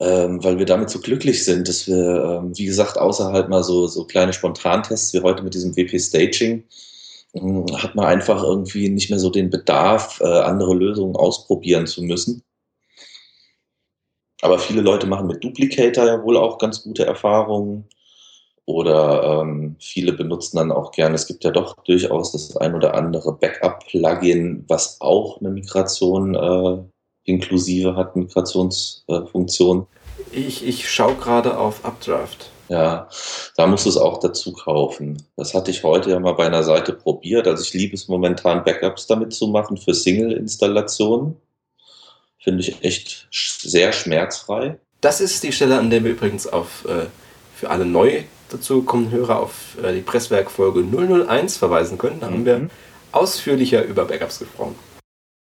[0.00, 3.86] ähm, weil wir damit so glücklich sind, dass wir, ähm, wie gesagt, außerhalb mal so,
[3.88, 6.64] so kleine Spontantests wie heute mit diesem WP Staging,
[7.34, 12.02] äh, hat man einfach irgendwie nicht mehr so den Bedarf, äh, andere Lösungen ausprobieren zu
[12.02, 12.42] müssen.
[14.40, 17.88] Aber viele Leute machen mit Duplicator ja wohl auch ganz gute Erfahrungen.
[18.66, 22.94] Oder ähm, viele benutzen dann auch gerne, es gibt ja doch durchaus das ein oder
[22.94, 26.84] andere Backup-Plugin, was auch eine Migration äh,
[27.28, 29.86] inklusive hat, Migrationsfunktion.
[30.32, 32.50] ich, ich schaue gerade auf Updraft.
[32.68, 33.08] Ja,
[33.56, 35.22] da musst du es auch dazu kaufen.
[35.36, 37.46] Das hatte ich heute ja mal bei einer Seite probiert.
[37.46, 41.36] Also ich liebe es momentan, Backups damit zu machen für Single-Installationen.
[42.38, 44.78] Finde ich echt sehr schmerzfrei.
[45.00, 47.06] Das ist die Stelle, an der wir übrigens auf äh,
[47.54, 52.20] für alle neu dazu kommenden Hörer auf äh, die Presswerkfolge 001 verweisen können.
[52.20, 52.32] Da mhm.
[52.32, 52.70] haben wir mhm.
[53.12, 54.74] ausführlicher über Backups gesprochen.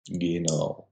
[0.09, 0.89] Genau.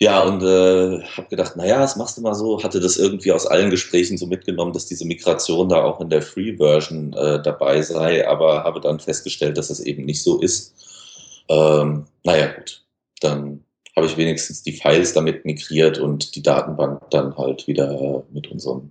[0.00, 3.46] Ja, und äh, habe gedacht, naja, das machst du mal so, hatte das irgendwie aus
[3.46, 8.26] allen Gesprächen so mitgenommen, dass diese Migration da auch in der Free-Version äh, dabei sei,
[8.28, 10.72] aber habe dann festgestellt, dass das eben nicht so ist.
[11.48, 12.84] Ähm, naja, gut,
[13.20, 13.64] dann
[13.96, 18.90] habe ich wenigstens die Files damit migriert und die Datenbank dann halt wieder mit unserem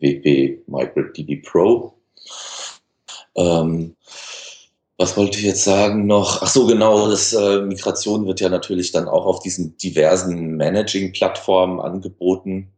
[0.00, 1.92] WP MicroDB Pro.
[3.36, 3.94] Ähm,
[4.98, 6.42] was wollte ich jetzt sagen noch?
[6.42, 11.80] Ach so, genau, das äh, Migration wird ja natürlich dann auch auf diesen diversen Managing-Plattformen
[11.80, 12.72] angeboten.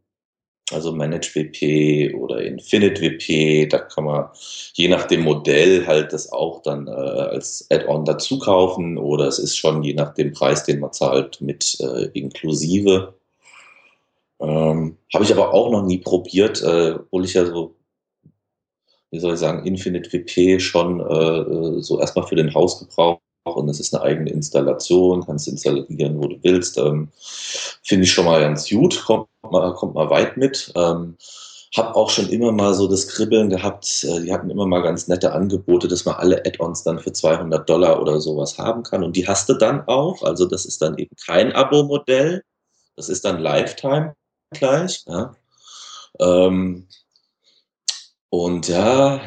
[0.71, 4.29] Also ManageWP oder InfiniteWP, da kann man
[4.73, 9.37] je nach dem Modell halt das auch dann äh, als Add-on dazu kaufen oder es
[9.37, 13.15] ist schon je nach dem Preis, den man zahlt, mit äh, inklusive.
[14.39, 17.75] Ähm, Habe ich aber auch noch nie probiert, äh, obwohl ich ja so
[19.11, 23.79] wie soll ich sagen, Infinite WP schon äh, so erstmal für den Hausgebrauch und es
[23.79, 26.77] ist eine eigene Installation, kannst installieren, wo du willst.
[26.77, 27.09] Ähm,
[27.83, 30.71] Finde ich schon mal ganz gut, kommt mal, kommt mal weit mit.
[30.75, 31.17] Ähm,
[31.75, 35.07] hab auch schon immer mal so das Kribbeln gehabt, äh, die hatten immer mal ganz
[35.07, 39.15] nette Angebote, dass man alle Add-ons dann für 200 Dollar oder sowas haben kann und
[39.15, 42.43] die hast du dann auch, also das ist dann eben kein Abo-Modell,
[42.97, 44.15] das ist dann Lifetime
[44.51, 45.33] gleich, ja.
[46.19, 46.87] Ähm,
[48.31, 49.21] und ja,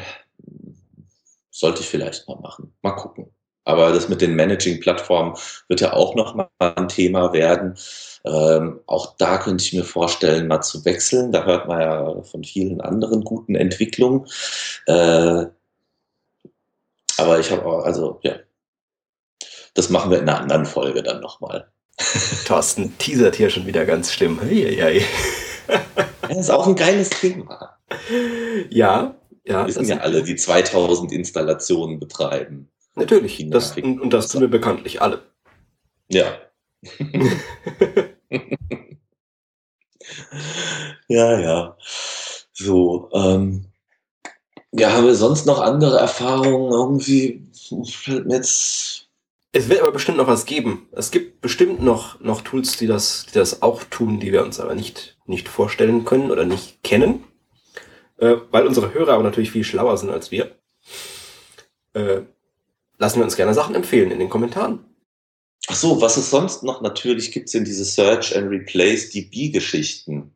[1.51, 2.73] sollte ich vielleicht mal machen.
[2.81, 3.31] Mal gucken.
[3.63, 5.37] Aber das mit den Managing-Plattformen
[5.67, 7.77] wird ja auch noch mal ein Thema werden.
[8.23, 11.31] Ähm, auch da könnte ich mir vorstellen, mal zu wechseln.
[11.31, 14.27] Da hört man ja von vielen anderen guten Entwicklungen.
[14.87, 15.45] Äh,
[17.17, 18.35] aber ich habe auch, also ja,
[19.75, 21.71] das machen wir in einer anderen Folge dann nochmal.
[22.45, 24.39] Thorsten teasert hier schon wieder ganz schlimm.
[24.41, 25.05] Hey, hey.
[26.21, 27.74] Das ist auch ein geiles Thema.
[28.69, 29.61] Ja, ja.
[29.61, 32.69] Wir wissen ja alle, die 2000 Installationen betreiben.
[32.95, 33.45] Natürlich.
[33.49, 35.21] Das, und, und das tun wir bekanntlich alle.
[36.09, 36.37] Ja.
[41.07, 41.77] ja, ja.
[42.53, 43.65] So, ähm,
[44.71, 46.71] ja, haben wir sonst noch andere Erfahrungen?
[46.71, 47.47] Irgendwie
[47.85, 49.09] fällt mir jetzt.
[49.51, 50.89] Es wird aber bestimmt noch was geben.
[50.91, 54.59] Es gibt bestimmt noch, noch Tools, die das, die das auch tun, die wir uns
[54.59, 57.23] aber nicht, nicht vorstellen können oder nicht kennen
[58.17, 60.55] äh, weil unsere Hörer aber natürlich viel schlauer sind als wir,
[61.93, 62.21] äh,
[62.97, 64.85] lassen wir uns gerne Sachen empfehlen in den Kommentaren.
[65.67, 70.31] Ach so, was es sonst noch natürlich gibt, sind diese Search and Replace DB-Geschichten.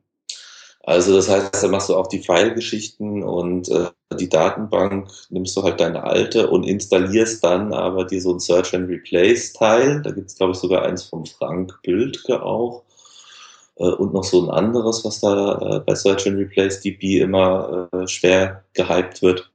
[0.82, 5.62] Also das heißt, da machst du auch die File-Geschichten und äh, die Datenbank nimmst du
[5.62, 10.02] halt deine alte und installierst dann aber dir so ein Search and Replace-Teil.
[10.02, 12.82] Da gibt es, glaube ich, sogar eins vom Frank Bildke auch.
[13.80, 17.88] Äh, und noch so ein anderes, was da äh, bei Search and Replace DB immer
[17.92, 19.50] äh, schwer gehypt wird.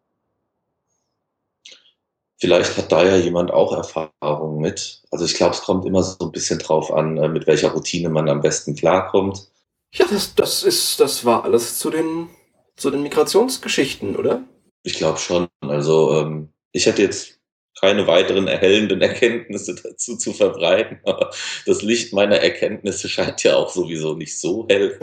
[2.38, 5.03] Vielleicht hat da ja jemand auch Erfahrung mit.
[5.09, 8.28] Also ich glaube, es kommt immer so ein bisschen drauf an, mit welcher Routine man
[8.28, 9.47] am besten klarkommt.
[9.93, 12.28] Ja, das, das ist, das war alles zu den,
[12.76, 14.43] zu den Migrationsgeschichten, oder?
[14.84, 15.47] Ich glaube schon.
[15.61, 17.35] Also ähm, ich hätte jetzt
[17.80, 21.32] keine weiteren erhellenden Erkenntnisse dazu zu verbreiten, aber
[21.65, 24.99] das Licht meiner Erkenntnisse scheint ja auch sowieso nicht so hell.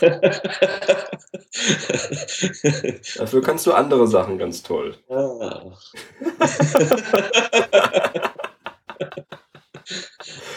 [3.16, 4.94] Dafür kannst du andere Sachen ganz toll.
[5.08, 5.72] Ah.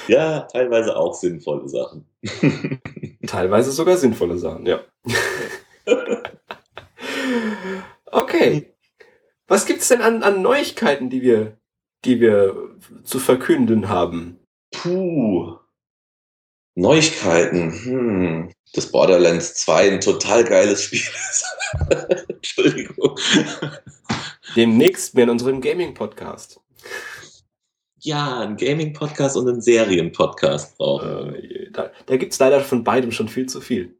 [0.08, 2.06] ja, teilweise auch sinnvolle Sachen.
[3.26, 4.82] Teilweise sogar sinnvolle Sachen, ja.
[8.12, 8.71] okay.
[9.52, 11.58] Was gibt es denn an, an Neuigkeiten, die wir,
[12.06, 12.74] die wir
[13.04, 14.40] zu verkünden haben?
[14.72, 15.58] Puh.
[16.76, 17.74] Neuigkeiten.
[17.84, 18.54] Hm.
[18.72, 21.46] Das Borderlands 2 ein total geiles Spiel ist.
[22.30, 23.20] Entschuldigung.
[24.56, 26.62] Demnächst mehr in unserem Gaming-Podcast.
[28.00, 31.36] Ja, ein Gaming-Podcast und einen Serien-Podcast brauchen.
[31.36, 34.00] Äh, da da gibt es leider von beidem schon viel zu viel.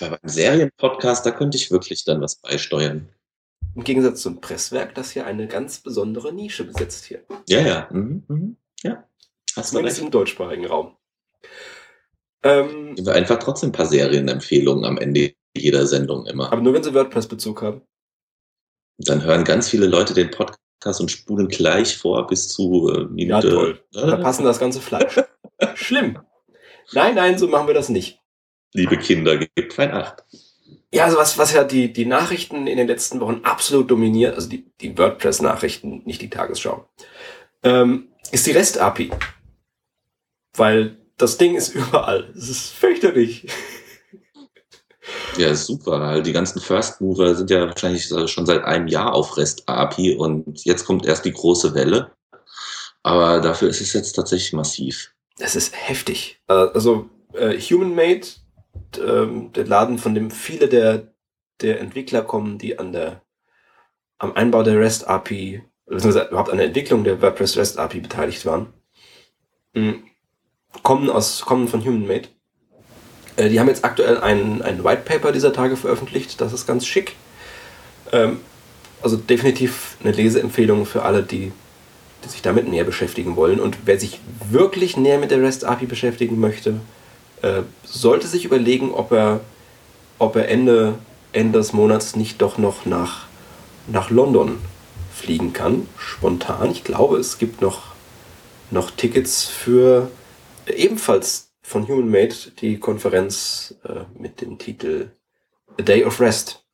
[0.00, 3.08] Aber beim Serien-Podcast, da könnte ich wirklich dann was beisteuern.
[3.76, 7.22] Im Gegensatz zum Presswerk, das hier eine ganz besondere Nische besetzt hier.
[7.48, 7.88] Ja, ja.
[7.92, 8.56] Mhm, mhm.
[8.82, 9.04] Ja.
[9.56, 10.06] Hast Zumindest recht.
[10.06, 10.96] im deutschsprachigen Raum.
[12.42, 16.52] Ähm, wir einfach trotzdem ein paar Serienempfehlungen am Ende jeder Sendung immer.
[16.52, 17.82] aber nur wenn sie WordPress-Bezug haben.
[18.98, 23.06] Dann hören ganz viele Leute den Podcast und spulen gleich vor bis zu äh, Ja,
[23.08, 23.50] Minute.
[23.50, 23.84] toll.
[23.92, 25.20] Verpassen das ganze Fleisch.
[25.74, 26.18] Schlimm.
[26.92, 28.20] Nein, nein, so machen wir das nicht.
[28.74, 30.24] Liebe Kinder, gebt fein Acht.
[30.92, 34.48] Ja, also was, was ja die, die Nachrichten in den letzten Wochen absolut dominiert, also
[34.48, 36.88] die, die WordPress-Nachrichten, nicht die Tagesschau,
[37.62, 39.12] ähm, ist die REST-API.
[40.56, 42.32] Weil das Ding ist überall.
[42.36, 43.46] Es ist fürchterlich.
[45.36, 46.20] Ja, super.
[46.22, 50.16] Die ganzen First Mover sind ja wahrscheinlich äh, schon seit einem Jahr auf REST API
[50.16, 52.12] und jetzt kommt erst die große Welle.
[53.02, 55.12] Aber dafür ist es jetzt tatsächlich massiv.
[55.38, 56.40] Das ist heftig.
[56.48, 58.26] Äh, Also äh, Human Made,
[58.98, 61.08] ähm, der Laden, von dem viele der,
[61.60, 63.22] der Entwickler kommen, die an der,
[64.18, 68.44] am Einbau der REST API, beziehungsweise überhaupt an der Entwicklung der WordPress REST API beteiligt
[68.46, 68.72] waren,
[69.74, 69.94] mh,
[70.82, 72.28] kommen aus, kommen von Human Made.
[73.36, 76.86] Äh, Die haben jetzt aktuell ein, ein White Paper dieser Tage veröffentlicht, das ist ganz
[76.86, 77.16] schick.
[78.12, 78.40] Ähm,
[79.02, 81.52] Also definitiv eine Leseempfehlung für alle, die,
[82.22, 83.58] die sich damit näher beschäftigen wollen.
[83.58, 86.80] Und wer sich wirklich näher mit der REST API beschäftigen möchte,
[87.42, 89.40] äh, sollte sich überlegen, ob er,
[90.18, 90.98] ob er Ende,
[91.32, 93.26] Ende des Monats nicht doch noch nach,
[93.86, 94.58] nach London
[95.12, 95.88] fliegen kann.
[95.96, 96.70] Spontan.
[96.70, 97.94] Ich glaube, es gibt noch,
[98.70, 100.10] noch Tickets für
[100.66, 105.10] ebenfalls von Human Made die Konferenz äh, mit dem Titel
[105.78, 106.64] A Day of Rest.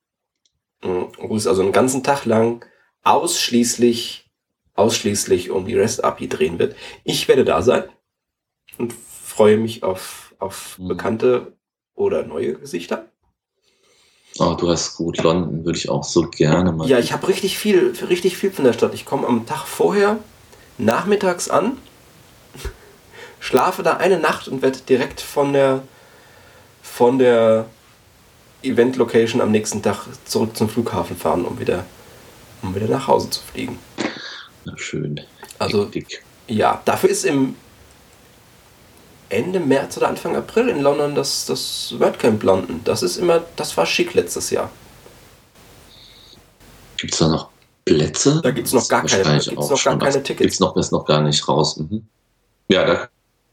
[0.83, 2.65] Mhm, Wo es also einen ganzen Tag lang
[3.03, 4.31] ausschließlich,
[4.75, 6.77] ausschließlich um die REST API drehen wird.
[7.05, 7.85] Ich werde da sein
[8.79, 10.89] und freue mich auf, auf Mhm.
[10.89, 11.53] bekannte
[11.95, 13.07] oder neue Gesichter.
[14.39, 15.23] Oh, du hast gut.
[15.23, 16.87] London würde ich auch so gerne mal.
[16.89, 18.93] Ja, ich habe richtig viel, richtig viel von der Stadt.
[18.93, 20.19] Ich komme am Tag vorher
[20.77, 21.79] nachmittags an,
[23.41, 25.83] schlafe da eine Nacht und werde direkt von der
[26.83, 27.67] von der
[28.63, 31.85] Event Location am nächsten Tag zurück zum Flughafen fahren, um wieder
[32.63, 33.79] um wieder nach Hause zu fliegen.
[34.65, 35.21] Na, schön.
[35.59, 36.23] Also Dick.
[36.49, 37.55] ja, dafür ist im
[39.29, 42.81] Ende März oder Anfang April in London das, das WordCamp London.
[42.85, 44.71] Das ist immer, das war schick letztes Jahr.
[46.99, 47.51] Gibt es da noch
[47.85, 48.41] Plätze?
[48.43, 50.39] Da gibt's noch gar keine- gibt's noch gar keine Das Tickets.
[50.39, 51.77] Gibt's noch, ist noch gar nicht raus.
[51.77, 52.07] Mhm.
[52.69, 53.09] Ja, da kann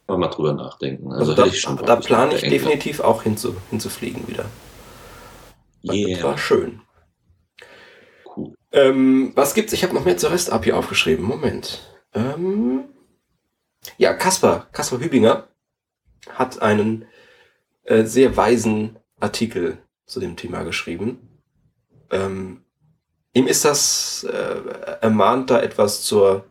[0.07, 1.11] man mal drüber nachdenken.
[1.11, 4.45] Also, Also da, schon da plane ich definitiv auch hinzu, hinzufliegen wieder.
[5.83, 6.81] Das Yeah, war schön.
[8.37, 8.53] cool.
[8.71, 9.73] Ähm, was gibt's?
[9.73, 11.25] Ich habe noch mehr zur REST-API aufgeschrieben.
[11.25, 11.79] Moment.
[12.13, 12.85] Ähm,
[13.97, 15.47] ja, Kaspar, Kaspar Hübinger
[16.29, 17.05] hat einen
[17.83, 21.29] äh, sehr weisen Artikel zu dem Thema geschrieben.
[22.11, 22.63] Ähm,
[23.33, 24.61] ihm ist das, äh,
[25.01, 26.45] ermahnt da etwas zur,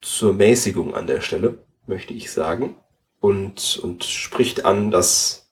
[0.00, 2.76] zur Mäßigung an der Stelle, möchte ich sagen.
[3.20, 5.50] Und, und spricht an, dass,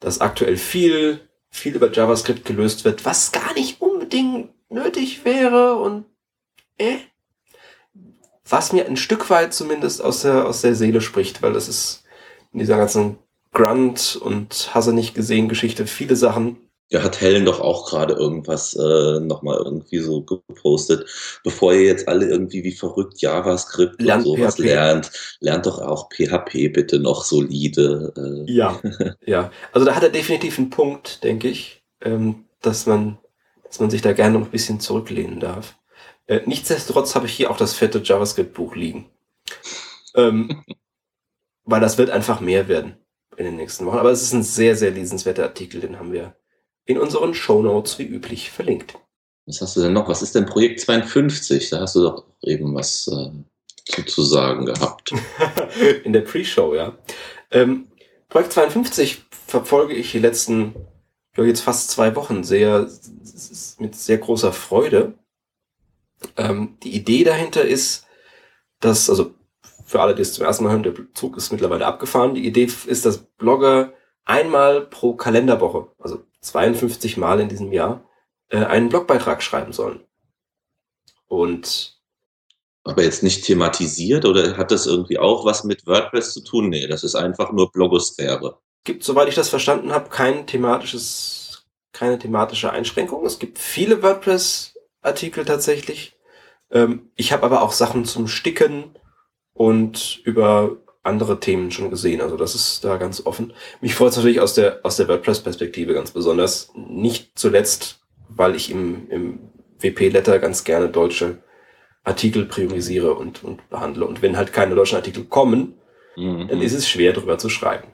[0.00, 1.20] dass aktuell viel,
[1.50, 6.06] viel über JavaScript gelöst wird, was gar nicht unbedingt nötig wäre und
[6.78, 6.96] äh,
[8.48, 12.04] was mir ein Stück weit zumindest aus der, aus der Seele spricht, weil das ist
[12.52, 13.18] in dieser ganzen
[13.52, 16.56] Grunt und Hasse nicht gesehen Geschichte viele Sachen.
[16.90, 21.06] Ja, hat Helen doch auch gerade irgendwas äh, nochmal irgendwie so gepostet.
[21.44, 24.64] Bevor ihr jetzt alle irgendwie wie verrückt JavaScript Lernt und sowas PHP.
[24.64, 28.12] lernt, lernt doch auch PHP bitte noch solide.
[28.16, 28.80] Äh, Ja.
[29.26, 29.50] ja.
[29.72, 33.18] Also da hat er definitiv einen Punkt, denke ich, ähm, dass man,
[33.64, 35.76] dass man sich da gerne noch ein bisschen zurücklehnen darf.
[36.26, 39.10] Äh, nichtsdestotrotz habe ich hier auch das fette JavaScript-Buch liegen.
[40.14, 40.64] ähm,
[41.68, 42.96] weil das wird einfach mehr werden
[43.36, 43.98] in den nächsten Wochen.
[43.98, 46.34] Aber es ist ein sehr, sehr lesenswerter Artikel, den haben wir
[46.86, 48.98] in unseren Show Notes wie üblich verlinkt.
[49.46, 50.08] Was hast du denn noch?
[50.08, 51.68] Was ist denn Projekt 52?
[51.70, 55.12] Da hast du doch eben was äh, zu sagen gehabt.
[56.04, 56.96] in der Pre-Show, ja.
[57.50, 57.88] Ähm,
[58.30, 60.74] Projekt 52 verfolge ich die letzten,
[61.36, 62.88] ich jetzt fast zwei Wochen sehr,
[63.78, 65.18] mit sehr großer Freude.
[66.36, 68.06] Ähm, die Idee dahinter ist,
[68.80, 69.34] dass, also
[69.88, 72.34] für alle, die es zum ersten Mal hören, der Zug ist mittlerweile abgefahren.
[72.34, 73.94] Die Idee ist, dass Blogger
[74.26, 78.04] einmal pro Kalenderwoche, also 52 Mal in diesem Jahr,
[78.50, 80.00] äh, einen Blogbeitrag schreiben sollen.
[81.26, 81.98] Und
[82.84, 86.68] aber jetzt nicht thematisiert oder hat das irgendwie auch was mit WordPress zu tun?
[86.68, 88.58] Nee, das ist einfach nur Blogosphäre.
[88.84, 93.24] Gibt, soweit ich das verstanden habe, kein thematisches, keine thematische Einschränkung.
[93.24, 96.16] Es gibt viele WordPress-Artikel tatsächlich.
[96.70, 98.94] Ähm, ich habe aber auch Sachen zum Sticken
[99.58, 102.20] und über andere Themen schon gesehen.
[102.20, 103.52] Also das ist da ganz offen.
[103.80, 106.70] Mich freut es natürlich aus der, aus der WordPress-Perspektive ganz besonders.
[106.76, 109.40] Nicht zuletzt, weil ich im, im
[109.80, 111.38] WP-Letter ganz gerne deutsche
[112.04, 114.06] Artikel priorisiere und, und behandle.
[114.06, 115.74] Und wenn halt keine deutschen Artikel kommen,
[116.16, 116.46] mhm.
[116.48, 117.88] dann ist es schwer, darüber zu schreiben.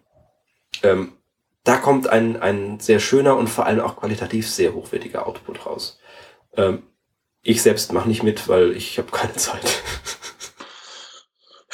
[0.82, 1.12] Ähm,
[1.62, 5.98] da kommt ein, ein sehr schöner und vor allem auch qualitativ sehr hochwertiger Output raus.
[6.58, 6.82] Ähm,
[7.42, 9.82] ich selbst mache nicht mit, weil ich habe keine Zeit.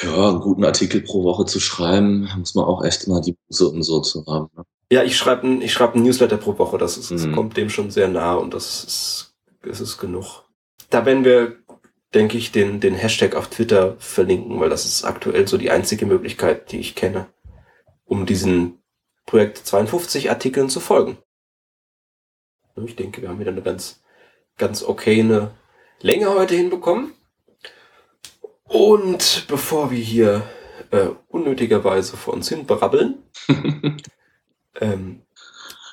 [0.01, 3.69] Ja, einen guten Artikel pro Woche zu schreiben, muss man auch echt immer die Buße
[3.69, 4.49] und so zu haben.
[4.55, 4.63] Ne?
[4.91, 7.33] Ja, ich schreibe ein, ich schreib ein Newsletter pro Woche, das, ist, das mhm.
[7.33, 10.43] kommt dem schon sehr nah und das ist, das ist genug.
[10.89, 11.61] Da werden wir
[12.13, 16.05] denke ich, den, den Hashtag auf Twitter verlinken, weil das ist aktuell so die einzige
[16.05, 17.27] Möglichkeit, die ich kenne,
[18.05, 18.81] um diesen
[19.25, 21.17] Projekt 52 Artikeln zu folgen.
[22.83, 24.01] Ich denke, wir haben wieder eine ganz,
[24.57, 25.51] ganz okay eine
[25.99, 27.13] Länge heute hinbekommen.
[28.71, 30.43] Und bevor wir hier
[30.91, 33.17] äh, unnötigerweise vor uns hin brabbeln,
[34.79, 35.23] ähm,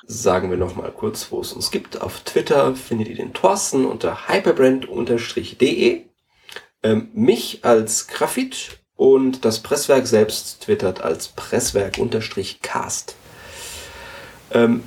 [0.07, 2.01] sagen wir noch mal kurz, wo es uns gibt.
[2.01, 6.05] Auf Twitter findet ihr den Thorsten unter hyperbrand-de
[6.81, 13.17] ähm, mich als Grafit und das Presswerk selbst twittert als Presswerk-cast.
[14.51, 14.85] Ähm,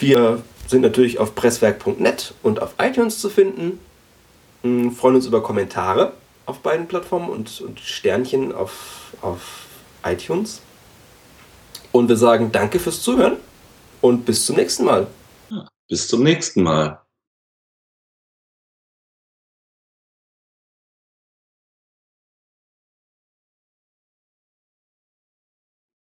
[0.00, 3.78] wir sind natürlich auf presswerk.net und auf iTunes zu finden.
[4.64, 6.14] Wir freuen uns über Kommentare
[6.48, 9.66] auf beiden Plattformen und, und Sternchen auf, auf
[10.02, 10.62] iTunes.
[11.92, 13.36] Und wir sagen danke fürs Zuhören
[14.00, 15.06] und bis zum nächsten Mal.
[15.88, 17.02] bis zum nächsten Mal.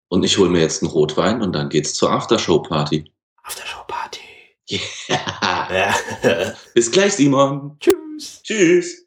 [0.09, 3.12] Und ich hole mir jetzt einen Rotwein und dann geht's zur Aftershow-Party.
[3.42, 4.20] Aftershow-Party.
[4.70, 6.55] Yeah.
[6.74, 7.76] Bis gleich, Simon.
[7.80, 8.42] Tschüss.
[8.42, 9.07] Tschüss.